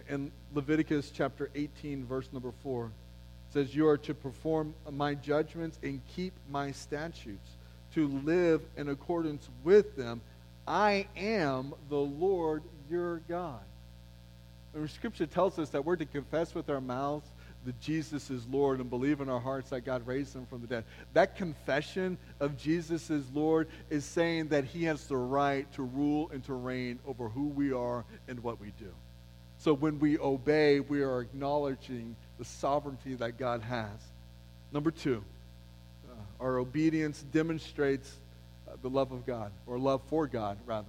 In 0.09 0.31
Leviticus 0.53 1.11
chapter 1.13 1.49
18, 1.55 2.05
verse 2.05 2.27
number 2.31 2.51
4, 2.63 2.91
says, 3.53 3.75
You 3.75 3.87
are 3.87 3.97
to 3.99 4.13
perform 4.13 4.73
my 4.91 5.15
judgments 5.15 5.79
and 5.81 6.01
keep 6.15 6.33
my 6.49 6.71
statutes, 6.71 7.49
to 7.95 8.07
live 8.07 8.61
in 8.75 8.89
accordance 8.89 9.47
with 9.63 9.95
them. 9.95 10.21
I 10.67 11.07
am 11.15 11.73
the 11.89 11.95
Lord 11.95 12.63
your 12.89 13.21
God. 13.29 13.61
And 14.75 14.89
Scripture 14.89 15.25
tells 15.25 15.57
us 15.57 15.69
that 15.69 15.85
we're 15.85 15.95
to 15.95 16.05
confess 16.05 16.53
with 16.53 16.69
our 16.69 16.81
mouths 16.81 17.27
that 17.65 17.79
Jesus 17.81 18.29
is 18.29 18.47
Lord 18.47 18.79
and 18.79 18.89
believe 18.89 19.19
in 19.19 19.29
our 19.29 19.39
hearts 19.39 19.71
that 19.71 19.81
God 19.81 20.07
raised 20.07 20.35
him 20.35 20.45
from 20.45 20.61
the 20.61 20.67
dead. 20.67 20.85
That 21.13 21.35
confession 21.35 22.17
of 22.39 22.57
Jesus 22.57 23.09
is 23.09 23.25
Lord 23.33 23.67
is 23.89 24.05
saying 24.05 24.49
that 24.49 24.63
he 24.63 24.85
has 24.85 25.05
the 25.07 25.17
right 25.17 25.69
to 25.73 25.83
rule 25.83 26.29
and 26.31 26.43
to 26.45 26.53
reign 26.53 26.99
over 27.05 27.27
who 27.29 27.47
we 27.47 27.73
are 27.73 28.05
and 28.27 28.41
what 28.41 28.61
we 28.61 28.71
do. 28.79 28.91
So 29.57 29.73
when 29.73 29.99
we 29.99 30.17
obey, 30.19 30.79
we 30.79 31.01
are 31.01 31.19
acknowledging 31.19 32.15
the 32.37 32.45
sovereignty 32.45 33.15
that 33.15 33.37
God 33.37 33.61
has. 33.63 33.99
Number 34.71 34.91
two, 34.91 35.23
uh, 36.09 36.43
our 36.43 36.59
obedience 36.59 37.23
demonstrates 37.33 38.15
uh, 38.67 38.75
the 38.81 38.89
love 38.89 39.11
of 39.11 39.25
God, 39.25 39.51
or 39.65 39.79
love 39.79 40.01
for 40.07 40.27
God, 40.27 40.57
rather. 40.65 40.87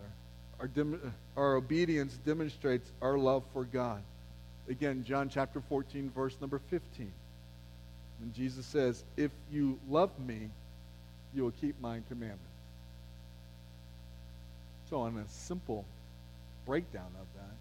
Our, 0.61 0.69
dem- 0.69 1.15
our 1.37 1.55
obedience 1.55 2.19
demonstrates 2.27 2.91
our 3.01 3.17
love 3.17 3.45
for 3.53 3.65
God. 3.65 4.03
Again, 4.69 5.05
John 5.05 5.31
chapter 5.31 5.61
14, 5.61 6.11
verse 6.15 6.37
number 6.41 6.61
15. 6.71 7.11
And 8.21 8.35
Jesus 8.35 8.67
says, 8.67 9.03
If 9.17 9.31
you 9.51 9.79
love 9.89 10.11
me, 10.19 10.51
you 11.35 11.43
will 11.43 11.53
keep 11.53 11.81
my 11.81 12.01
commandments. 12.09 12.43
So, 14.91 15.01
on 15.03 15.17
a 15.17 15.29
simple 15.29 15.85
breakdown 16.67 17.11
of 17.21 17.27
that, 17.37 17.55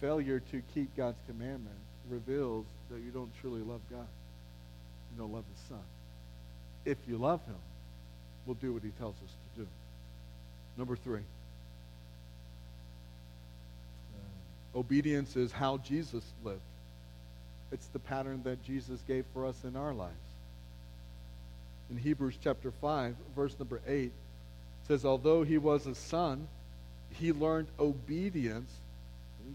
failure 0.00 0.40
to 0.50 0.62
keep 0.74 0.96
God's 0.96 1.18
commandment 1.26 1.76
reveals 2.08 2.66
that 2.90 3.00
you 3.00 3.10
don't 3.10 3.30
truly 3.40 3.60
love 3.60 3.80
God. 3.90 4.06
You 5.12 5.18
don't 5.18 5.32
love 5.32 5.44
His 5.54 5.68
Son. 5.68 5.84
If 6.84 6.98
you 7.08 7.16
love 7.16 7.44
Him, 7.46 7.56
we'll 8.46 8.54
do 8.54 8.72
what 8.72 8.82
He 8.82 8.90
tells 8.90 9.14
us 9.14 9.30
to 9.54 9.62
do. 9.62 9.68
Number 10.76 10.96
three, 10.96 11.22
Obedience 14.74 15.36
is 15.36 15.52
how 15.52 15.78
Jesus 15.78 16.24
lived. 16.44 16.60
It's 17.72 17.86
the 17.86 17.98
pattern 17.98 18.42
that 18.44 18.62
Jesus 18.64 19.00
gave 19.06 19.24
for 19.32 19.46
us 19.46 19.56
in 19.64 19.76
our 19.76 19.92
lives. 19.92 20.14
In 21.90 21.96
Hebrews 21.96 22.38
chapter 22.42 22.70
5, 22.70 23.14
verse 23.36 23.56
number 23.58 23.80
8, 23.86 24.12
says, 24.88 25.04
Although 25.04 25.42
he 25.42 25.58
was 25.58 25.86
a 25.86 25.94
son, 25.94 26.48
he 27.10 27.32
learned 27.32 27.68
obedience. 27.78 28.70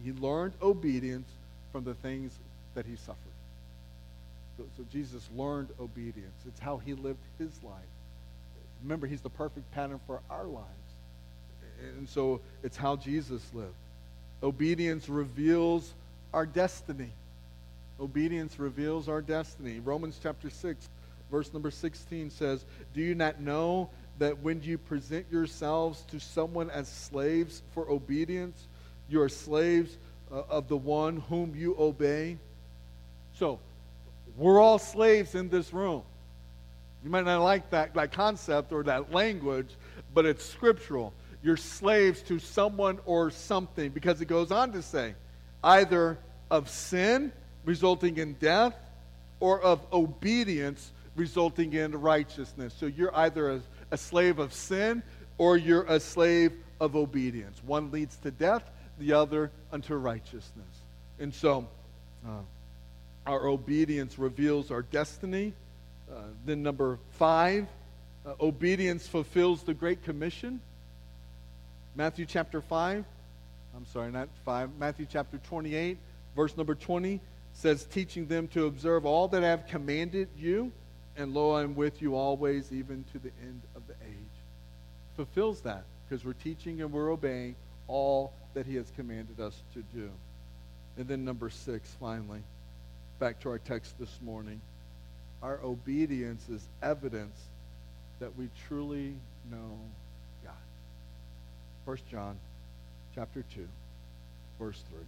He 0.03 0.11
learned 0.11 0.53
obedience 0.61 1.27
from 1.71 1.83
the 1.83 1.93
things 1.95 2.37
that 2.75 2.85
he 2.85 2.95
suffered. 2.95 3.17
So, 4.57 4.65
so 4.77 4.85
Jesus 4.91 5.27
learned 5.35 5.69
obedience. 5.79 6.35
It's 6.47 6.59
how 6.59 6.77
he 6.77 6.93
lived 6.93 7.19
his 7.37 7.51
life. 7.63 7.73
Remember, 8.83 9.07
he's 9.07 9.21
the 9.21 9.29
perfect 9.29 9.71
pattern 9.71 9.99
for 10.07 10.21
our 10.29 10.45
lives. 10.45 10.67
And 11.97 12.07
so 12.07 12.41
it's 12.63 12.77
how 12.77 12.95
Jesus 12.95 13.41
lived. 13.53 13.73
Obedience 14.41 15.09
reveals 15.09 15.93
our 16.33 16.45
destiny. 16.45 17.11
Obedience 17.99 18.59
reveals 18.59 19.09
our 19.09 19.21
destiny. 19.21 19.79
Romans 19.79 20.19
chapter 20.21 20.49
6, 20.49 20.89
verse 21.29 21.51
number 21.53 21.69
16 21.69 22.29
says, 22.29 22.63
Do 22.93 23.01
you 23.01 23.15
not 23.15 23.41
know 23.41 23.89
that 24.19 24.39
when 24.39 24.61
you 24.63 24.77
present 24.77 25.25
yourselves 25.31 26.03
to 26.11 26.19
someone 26.19 26.69
as 26.69 26.87
slaves 26.87 27.61
for 27.73 27.89
obedience, 27.89 28.67
you 29.09 29.21
are 29.21 29.29
slaves 29.29 29.97
uh, 30.31 30.43
of 30.49 30.69
the 30.69 30.77
one 30.77 31.17
whom 31.29 31.53
you 31.55 31.75
obey? 31.77 32.37
So, 33.35 33.59
we're 34.37 34.61
all 34.61 34.79
slaves 34.79 35.35
in 35.35 35.49
this 35.49 35.73
room. 35.73 36.03
You 37.03 37.09
might 37.09 37.25
not 37.25 37.41
like 37.41 37.69
that, 37.71 37.93
that 37.93 38.11
concept 38.11 38.71
or 38.71 38.83
that 38.83 39.11
language, 39.11 39.69
but 40.13 40.25
it's 40.25 40.45
scriptural. 40.45 41.13
You're 41.41 41.57
slaves 41.57 42.21
to 42.23 42.39
someone 42.39 42.99
or 43.05 43.31
something 43.31 43.91
because 43.91 44.21
it 44.21 44.25
goes 44.25 44.51
on 44.51 44.73
to 44.73 44.81
say 44.81 45.15
either 45.63 46.17
of 46.51 46.69
sin 46.69 47.31
resulting 47.65 48.17
in 48.17 48.33
death 48.33 48.75
or 49.39 49.61
of 49.61 49.81
obedience 49.93 50.91
resulting 51.15 51.73
in 51.73 51.91
righteousness. 51.91 52.73
So 52.77 52.85
you're 52.87 53.15
either 53.15 53.51
a, 53.51 53.61
a 53.91 53.97
slave 53.97 54.39
of 54.39 54.53
sin 54.53 55.03
or 55.37 55.57
you're 55.57 55.83
a 55.83 55.99
slave 55.99 56.53
of 56.79 56.95
obedience. 56.95 57.61
One 57.65 57.91
leads 57.91 58.15
to 58.17 58.31
death, 58.31 58.63
the 58.97 59.13
other 59.13 59.51
unto 59.71 59.95
righteousness. 59.95 60.65
And 61.19 61.33
so 61.33 61.67
uh, 62.25 62.41
our 63.25 63.47
obedience 63.47 64.17
reveals 64.17 64.71
our 64.71 64.81
destiny. 64.81 65.53
Uh, 66.09 66.21
then, 66.45 66.63
number 66.63 66.97
five, 67.11 67.67
uh, 68.25 68.33
obedience 68.41 69.07
fulfills 69.07 69.63
the 69.63 69.73
Great 69.73 70.03
Commission. 70.03 70.59
Matthew 71.99 72.25
chapter 72.25 72.61
5, 72.61 73.03
I'm 73.75 73.85
sorry, 73.87 74.09
not 74.09 74.29
5, 74.45 74.69
Matthew 74.79 75.05
chapter 75.11 75.37
28, 75.37 75.97
verse 76.33 76.55
number 76.55 76.73
20 76.73 77.19
says, 77.51 77.83
teaching 77.83 78.25
them 78.25 78.47
to 78.53 78.67
observe 78.67 79.05
all 79.05 79.27
that 79.27 79.43
I 79.43 79.47
have 79.47 79.67
commanded 79.67 80.29
you, 80.37 80.71
and 81.17 81.33
lo, 81.33 81.57
I'm 81.57 81.75
with 81.75 82.01
you 82.01 82.15
always, 82.15 82.71
even 82.71 83.03
to 83.11 83.19
the 83.19 83.31
end 83.41 83.61
of 83.75 83.85
the 83.87 83.95
age. 84.07 84.37
Fulfills 85.17 85.59
that 85.63 85.83
because 86.07 86.23
we're 86.23 86.31
teaching 86.31 86.81
and 86.81 86.89
we're 86.93 87.11
obeying 87.11 87.57
all 87.89 88.31
that 88.53 88.65
he 88.65 88.75
has 88.75 88.89
commanded 88.95 89.41
us 89.41 89.61
to 89.73 89.83
do. 89.93 90.09
And 90.95 91.05
then 91.05 91.25
number 91.25 91.49
six, 91.49 91.93
finally, 91.99 92.43
back 93.19 93.41
to 93.41 93.49
our 93.49 93.59
text 93.59 93.99
this 93.99 94.21
morning. 94.23 94.61
Our 95.43 95.59
obedience 95.65 96.47
is 96.47 96.65
evidence 96.81 97.37
that 98.21 98.37
we 98.37 98.47
truly 98.69 99.15
know 99.51 99.77
1 101.89 101.97
John 102.11 102.37
chapter 103.15 103.43
2, 103.55 103.67
verse 104.59 104.79
3. 104.91 104.99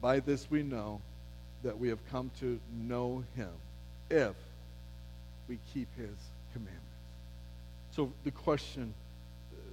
By 0.00 0.20
this 0.20 0.48
we 0.48 0.62
know 0.62 1.00
that 1.64 1.76
we 1.76 1.88
have 1.88 1.98
come 2.12 2.30
to 2.38 2.60
know 2.86 3.24
him 3.34 3.50
if 4.08 4.36
we 5.48 5.58
keep 5.72 5.88
his 5.96 6.14
commandments. 6.52 6.80
So 7.90 8.12
the 8.22 8.30
question 8.30 8.94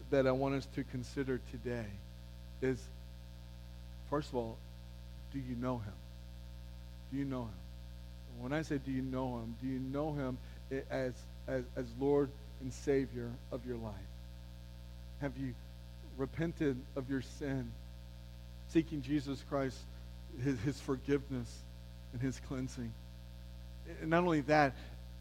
that 0.10 0.26
I 0.26 0.32
want 0.32 0.56
us 0.56 0.68
to 0.74 0.84
consider 0.86 1.40
today 1.52 1.86
is 2.64 2.80
first 4.10 4.30
of 4.30 4.38
all, 4.38 4.58
do 5.32 5.38
you 5.38 5.56
know 5.56 5.78
him? 5.78 5.94
Do 7.12 7.20
you 7.20 7.26
know 7.26 7.44
him? 7.44 8.40
When 8.40 8.54
I 8.54 8.64
say 8.64 8.80
do 8.84 8.92
you 8.92 9.04
know 9.04 9.36
him, 9.36 9.56
do 9.62 9.68
you 9.68 9.78
know 9.78 10.14
him 10.14 10.40
as, 10.90 11.14
as, 11.48 11.62
as 11.76 11.86
Lord 12.00 12.32
and 12.60 12.74
Savior 12.74 13.30
of 13.52 13.68
your 13.68 13.78
life? 13.78 13.94
Have 15.20 15.38
you 15.38 15.54
repented 16.17 16.78
of 16.95 17.10
your 17.10 17.21
sin, 17.21 17.71
seeking 18.69 19.02
Jesus 19.02 19.43
Christ, 19.50 19.78
his, 20.43 20.60
his 20.62 20.80
forgiveness 20.80 21.60
and 22.13 22.21
his 22.21 22.39
cleansing. 22.47 22.91
And 24.02 24.10
not 24.10 24.24
only 24.24 24.41
that, 24.41 24.74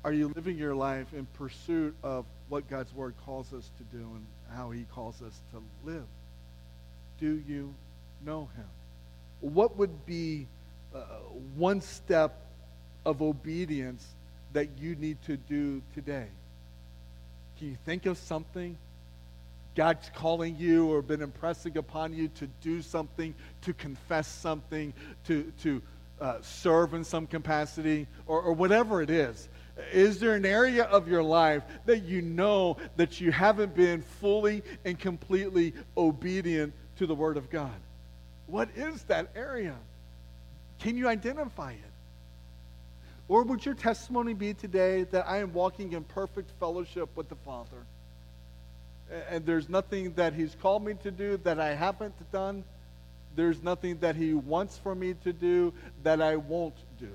are 0.05 0.13
you 0.13 0.33
living 0.35 0.57
your 0.57 0.75
life 0.75 1.13
in 1.13 1.27
pursuit 1.35 1.95
of 2.03 2.25
what 2.49 2.69
God's 2.71 2.93
word 2.95 3.15
calls 3.25 3.53
us 3.53 3.69
to 3.79 3.97
do 3.97 4.03
and 4.03 4.27
how 4.55 4.71
he 4.71 4.85
calls 4.95 5.21
us 5.23 5.39
to 5.53 5.63
live? 5.85 6.07
Do 7.19 7.43
you 7.47 7.75
know 8.25 8.49
him? 8.57 8.65
What 9.41 9.77
would 9.77 10.07
be 10.07 10.47
uh, 10.95 11.01
one 11.55 11.81
step 11.81 12.35
of 13.05 13.23
obedience 13.23 14.07
that 14.53 14.69
you 14.79 14.97
need 14.97 15.19
to 15.27 15.37
do 15.37 15.83
today? 15.95 16.27
Can 17.59 17.69
you 17.69 17.77
think 17.85 18.07
of 18.07 18.17
something 18.17 18.77
God's 19.81 20.11
calling 20.15 20.57
you 20.59 20.93
or 20.93 21.01
been 21.01 21.23
impressing 21.23 21.79
upon 21.79 22.13
you 22.13 22.29
to 22.35 22.47
do 22.61 22.83
something, 22.83 23.35
to 23.63 23.73
confess 23.73 24.29
something, 24.29 24.93
to, 25.25 25.51
to 25.63 25.81
uh, 26.21 26.37
serve 26.43 26.93
in 26.93 27.03
some 27.03 27.27
capacity, 27.27 28.07
or, 28.27 28.43
or 28.43 28.53
whatever 28.53 29.01
it 29.01 29.09
is. 29.09 29.49
Is 29.91 30.21
there 30.21 30.35
an 30.35 30.45
area 30.45 30.85
of 30.85 31.09
your 31.09 31.23
life 31.23 31.63
that 31.87 32.03
you 32.03 32.21
know 32.21 32.77
that 32.97 33.23
you 33.23 33.33
haven't 33.33 33.75
been 33.75 34.03
fully 34.21 34.63
and 34.85 34.99
completely 34.99 35.73
obedient 35.97 36.75
to 36.99 37.07
the 37.07 37.15
Word 37.15 37.39
of 37.39 37.49
God? 37.49 37.73
What 38.49 38.69
is 38.77 39.05
that 39.05 39.31
area? 39.35 39.77
Can 40.81 40.99
you 40.99 41.09
identify 41.09 41.73
it? 41.73 41.93
Or 43.29 43.45
would 43.45 43.65
your 43.65 43.77
testimony 43.77 44.35
be 44.35 44.53
today 44.53 45.05
that 45.05 45.27
I 45.27 45.39
am 45.39 45.55
walking 45.55 45.95
in 45.95 46.05
perfect 46.05 46.51
fellowship 46.61 47.09
with 47.17 47.31
the 47.31 47.37
Father? 47.37 47.87
And 49.29 49.45
there's 49.45 49.69
nothing 49.69 50.13
that 50.15 50.35
he's 50.35 50.55
called 50.61 50.85
me 50.85 50.95
to 51.03 51.11
do 51.11 51.37
that 51.39 51.59
I 51.59 51.75
haven't 51.75 52.15
done. 52.31 52.65
There's 53.35 53.63
nothing 53.63 53.99
that 53.99 54.17
he 54.17 54.35
wants 54.35 54.79
for 54.79 54.95
me 54.95 55.15
to 55.25 55.33
do 55.33 55.73
that 56.03 56.21
I 56.21 56.37
won't 56.37 56.77
do. 56.99 57.11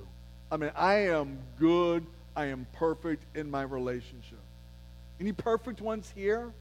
I 0.51 0.57
mean, 0.57 0.71
I 0.75 1.07
am 1.09 1.39
good. 1.59 2.05
I 2.35 2.45
am 2.45 2.67
perfect 2.73 3.23
in 3.35 3.49
my 3.49 3.63
relationship. 3.63 4.39
Any 5.19 5.31
perfect 5.31 5.81
ones 5.81 6.11
here? 6.15 6.51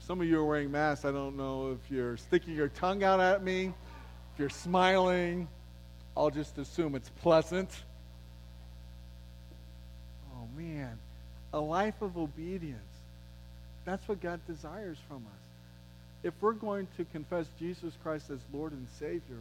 Some 0.00 0.20
of 0.20 0.26
you 0.26 0.38
are 0.38 0.44
wearing 0.44 0.70
masks. 0.70 1.04
I 1.04 1.12
don't 1.12 1.36
know 1.36 1.72
if 1.72 1.90
you're 1.90 2.16
sticking 2.16 2.54
your 2.54 2.68
tongue 2.68 3.04
out 3.04 3.20
at 3.20 3.42
me, 3.42 3.66
if 4.32 4.38
you're 4.38 4.48
smiling. 4.48 5.46
I'll 6.16 6.30
just 6.30 6.56
assume 6.56 6.94
it's 6.94 7.10
pleasant. 7.10 7.70
Oh, 10.34 10.48
man 10.56 10.98
a 11.54 11.60
life 11.60 12.02
of 12.02 12.18
obedience. 12.18 12.80
That's 13.84 14.06
what 14.08 14.20
God 14.20 14.40
desires 14.46 14.98
from 15.06 15.18
us. 15.18 15.42
If 16.24 16.34
we're 16.40 16.52
going 16.52 16.88
to 16.96 17.04
confess 17.04 17.46
Jesus 17.60 17.94
Christ 18.02 18.28
as 18.30 18.40
Lord 18.52 18.72
and 18.72 18.88
Savior, 18.98 19.38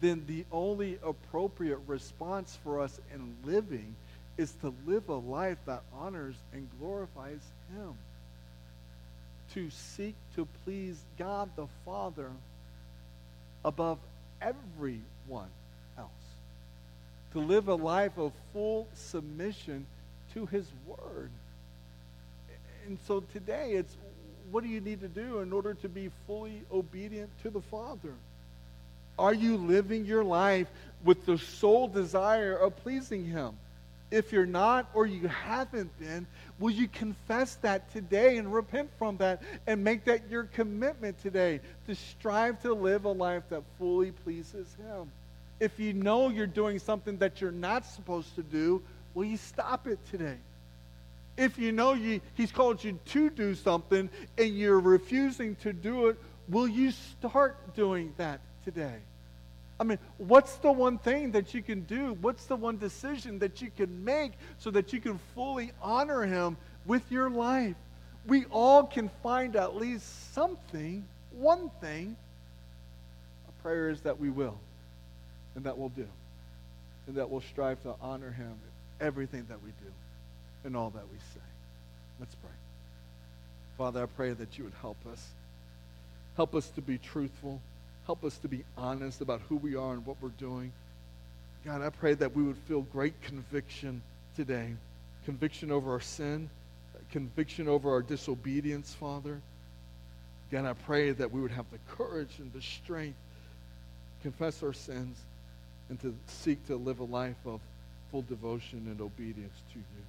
then 0.00 0.24
the 0.26 0.44
only 0.50 0.98
appropriate 1.04 1.78
response 1.86 2.58
for 2.64 2.80
us 2.80 3.00
in 3.14 3.36
living 3.44 3.94
is 4.36 4.52
to 4.62 4.74
live 4.84 5.08
a 5.08 5.14
life 5.14 5.58
that 5.66 5.82
honors 5.96 6.34
and 6.52 6.68
glorifies 6.80 7.40
Him. 7.72 7.94
To 9.54 9.70
seek 9.70 10.16
to 10.34 10.48
please 10.64 11.00
God 11.18 11.50
the 11.54 11.68
Father 11.84 12.32
above 13.64 13.98
everyone 14.40 15.50
else. 15.96 16.10
To 17.34 17.38
live 17.38 17.68
a 17.68 17.76
life 17.76 18.18
of 18.18 18.32
full 18.52 18.88
submission 18.94 19.86
to 20.34 20.46
his 20.46 20.66
word. 20.86 21.30
And 22.86 22.98
so 23.06 23.20
today 23.32 23.72
it's 23.72 23.96
what 24.50 24.62
do 24.62 24.68
you 24.68 24.80
need 24.80 25.00
to 25.00 25.08
do 25.08 25.38
in 25.38 25.52
order 25.52 25.74
to 25.74 25.88
be 25.88 26.10
fully 26.26 26.62
obedient 26.70 27.30
to 27.42 27.50
the 27.50 27.60
Father? 27.60 28.12
Are 29.18 29.34
you 29.34 29.56
living 29.56 30.04
your 30.04 30.24
life 30.24 30.68
with 31.04 31.24
the 31.26 31.38
sole 31.38 31.88
desire 31.88 32.54
of 32.56 32.76
pleasing 32.76 33.24
him? 33.24 33.52
If 34.10 34.30
you're 34.30 34.44
not 34.44 34.90
or 34.92 35.06
you 35.06 35.26
haven't 35.28 35.98
been, 35.98 36.26
will 36.58 36.70
you 36.70 36.86
confess 36.86 37.54
that 37.56 37.90
today 37.92 38.36
and 38.36 38.52
repent 38.52 38.90
from 38.98 39.16
that 39.16 39.42
and 39.66 39.82
make 39.82 40.04
that 40.04 40.28
your 40.28 40.44
commitment 40.44 41.18
today 41.22 41.60
to 41.86 41.94
strive 41.94 42.60
to 42.62 42.74
live 42.74 43.06
a 43.06 43.12
life 43.12 43.44
that 43.48 43.62
fully 43.78 44.10
pleases 44.10 44.76
him? 44.86 45.10
If 45.60 45.78
you 45.78 45.94
know 45.94 46.28
you're 46.28 46.46
doing 46.46 46.78
something 46.78 47.16
that 47.18 47.40
you're 47.40 47.52
not 47.52 47.86
supposed 47.86 48.34
to 48.34 48.42
do, 48.42 48.82
Will 49.14 49.24
you 49.24 49.36
stop 49.36 49.86
it 49.86 49.98
today? 50.10 50.36
If 51.36 51.58
you 51.58 51.72
know 51.72 51.94
you, 51.94 52.20
He's 52.34 52.52
called 52.52 52.82
you 52.82 52.98
to 53.06 53.30
do 53.30 53.54
something 53.54 54.10
and 54.38 54.58
you're 54.58 54.80
refusing 54.80 55.56
to 55.56 55.72
do 55.72 56.08
it, 56.08 56.18
will 56.48 56.68
you 56.68 56.90
start 56.90 57.74
doing 57.74 58.12
that 58.18 58.40
today? 58.64 58.96
I 59.80 59.84
mean, 59.84 59.98
what's 60.18 60.56
the 60.56 60.70
one 60.70 60.98
thing 60.98 61.32
that 61.32 61.54
you 61.54 61.62
can 61.62 61.82
do? 61.82 62.16
What's 62.20 62.44
the 62.46 62.56
one 62.56 62.78
decision 62.78 63.38
that 63.40 63.60
you 63.60 63.70
can 63.76 64.04
make 64.04 64.32
so 64.58 64.70
that 64.70 64.92
you 64.92 65.00
can 65.00 65.18
fully 65.34 65.72
honor 65.82 66.24
him 66.24 66.56
with 66.86 67.10
your 67.10 67.28
life? 67.28 67.74
We 68.26 68.44
all 68.44 68.84
can 68.84 69.10
find 69.22 69.56
at 69.56 69.74
least 69.74 70.32
something, 70.34 71.04
one 71.32 71.70
thing. 71.80 72.14
Our 73.46 73.52
prayer 73.62 73.88
is 73.88 74.02
that 74.02 74.20
we 74.20 74.30
will, 74.30 74.58
and 75.56 75.64
that 75.64 75.76
we'll 75.76 75.88
do, 75.88 76.06
and 77.08 77.16
that 77.16 77.28
we'll 77.28 77.40
strive 77.40 77.82
to 77.82 77.94
honor 78.00 78.30
him 78.30 78.52
everything 79.02 79.44
that 79.48 79.62
we 79.62 79.70
do 79.84 79.92
and 80.64 80.76
all 80.76 80.90
that 80.90 81.04
we 81.10 81.18
say. 81.34 81.46
Let's 82.20 82.34
pray. 82.36 82.50
Father, 83.76 84.02
I 84.04 84.06
pray 84.06 84.32
that 84.32 84.56
you 84.56 84.64
would 84.64 84.74
help 84.80 84.98
us. 85.10 85.28
Help 86.36 86.54
us 86.54 86.68
to 86.70 86.80
be 86.80 86.98
truthful. 86.98 87.60
Help 88.06 88.24
us 88.24 88.38
to 88.38 88.48
be 88.48 88.64
honest 88.76 89.20
about 89.20 89.40
who 89.48 89.56
we 89.56 89.74
are 89.74 89.92
and 89.92 90.06
what 90.06 90.16
we're 90.20 90.30
doing. 90.30 90.72
God, 91.64 91.82
I 91.82 91.90
pray 91.90 92.14
that 92.14 92.34
we 92.34 92.42
would 92.42 92.56
feel 92.68 92.82
great 92.82 93.20
conviction 93.22 94.02
today 94.36 94.74
conviction 95.24 95.70
over 95.70 95.92
our 95.92 96.00
sin, 96.00 96.50
conviction 97.10 97.68
over 97.68 97.92
our 97.92 98.02
disobedience, 98.02 98.94
Father. 98.94 99.40
God, 100.50 100.64
I 100.64 100.72
pray 100.72 101.12
that 101.12 101.30
we 101.30 101.40
would 101.40 101.52
have 101.52 101.66
the 101.70 101.78
courage 101.94 102.38
and 102.38 102.52
the 102.52 102.60
strength 102.60 103.16
to 104.18 104.22
confess 104.22 104.62
our 104.62 104.72
sins 104.72 105.16
and 105.88 106.00
to 106.00 106.14
seek 106.26 106.66
to 106.66 106.76
live 106.76 106.98
a 106.98 107.04
life 107.04 107.36
of 107.46 107.60
devotion 108.20 108.86
and 108.88 109.00
obedience 109.00 109.56
to 109.72 109.78
you. 109.78 110.04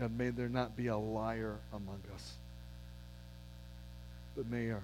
God, 0.00 0.18
may 0.18 0.30
there 0.30 0.48
not 0.48 0.76
be 0.76 0.88
a 0.88 0.96
liar 0.96 1.54
among 1.72 2.00
us, 2.14 2.32
but 4.34 4.50
may 4.50 4.70
our 4.72 4.82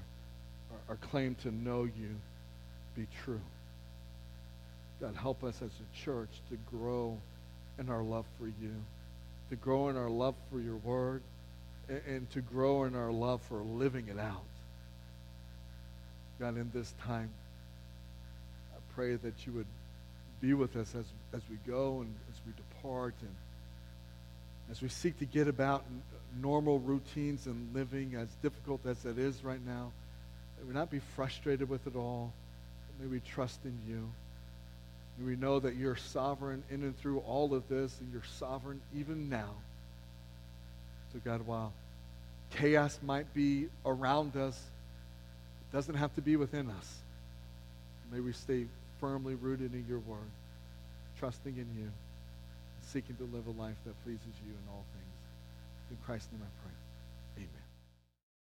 our 0.88 0.96
claim 0.96 1.34
to 1.42 1.50
know 1.50 1.84
you 1.84 2.14
be 2.96 3.06
true. 3.24 3.40
God, 5.00 5.14
help 5.14 5.44
us 5.44 5.56
as 5.62 5.70
a 5.70 6.04
church 6.04 6.30
to 6.50 6.58
grow 6.70 7.18
in 7.78 7.90
our 7.90 8.02
love 8.02 8.24
for 8.38 8.46
you, 8.46 8.74
to 9.50 9.56
grow 9.56 9.88
in 9.88 9.96
our 9.96 10.08
love 10.08 10.34
for 10.50 10.58
your 10.58 10.76
word, 10.76 11.22
and, 11.88 12.00
and 12.06 12.30
to 12.30 12.40
grow 12.40 12.84
in 12.84 12.94
our 12.94 13.12
love 13.12 13.42
for 13.42 13.58
living 13.58 14.08
it 14.08 14.18
out. 14.18 14.42
God, 16.40 16.56
in 16.56 16.70
this 16.72 16.94
time, 17.02 17.30
I 18.74 18.78
pray 18.94 19.16
that 19.16 19.46
you 19.46 19.52
would 19.52 19.66
be 20.40 20.54
with 20.54 20.76
us 20.76 20.94
as, 20.94 21.04
as 21.32 21.42
we 21.50 21.56
go 21.66 22.00
and 22.00 22.14
as 22.32 22.40
we 22.46 22.52
depart 22.52 23.14
and 23.20 23.34
as 24.70 24.82
we 24.82 24.88
seek 24.88 25.18
to 25.18 25.24
get 25.24 25.48
about 25.48 25.84
normal 26.40 26.78
routines 26.80 27.46
and 27.46 27.74
living, 27.74 28.14
as 28.16 28.28
difficult 28.42 28.84
as 28.86 29.04
it 29.04 29.18
is 29.18 29.44
right 29.44 29.64
now. 29.64 29.92
May 30.58 30.68
we 30.68 30.74
not 30.74 30.90
be 30.90 30.98
frustrated 31.14 31.68
with 31.68 31.86
it 31.86 31.96
all. 31.96 32.32
May 33.00 33.06
we 33.06 33.20
trust 33.20 33.60
in 33.64 33.78
you. 33.88 34.08
May 35.18 35.26
we 35.26 35.36
know 35.36 35.60
that 35.60 35.76
you're 35.76 35.96
sovereign 35.96 36.62
in 36.70 36.82
and 36.82 36.98
through 36.98 37.20
all 37.20 37.54
of 37.54 37.68
this, 37.68 37.96
and 38.00 38.12
you're 38.12 38.24
sovereign 38.38 38.80
even 38.94 39.28
now. 39.28 39.50
So, 41.12 41.20
God, 41.24 41.46
while 41.46 41.72
chaos 42.50 42.98
might 43.02 43.32
be 43.32 43.68
around 43.84 44.36
us, 44.36 44.60
it 45.60 45.76
doesn't 45.76 45.94
have 45.94 46.14
to 46.16 46.20
be 46.20 46.36
within 46.36 46.70
us. 46.70 46.98
May 48.12 48.20
we 48.20 48.32
stay 48.32 48.66
firmly 49.00 49.34
rooted 49.34 49.74
in 49.74 49.84
your 49.88 49.98
word, 50.00 50.30
trusting 51.18 51.54
in 51.56 51.66
you, 51.78 51.90
seeking 52.82 53.16
to 53.16 53.24
live 53.24 53.46
a 53.46 53.60
life 53.60 53.76
that 53.84 54.04
pleases 54.04 54.34
you 54.46 54.52
in 54.52 54.64
all 54.70 54.84
things. 54.94 55.16
In 55.90 55.96
Christ's 56.04 56.32
name 56.32 56.42
I 56.42 56.52
pray. 56.62 56.85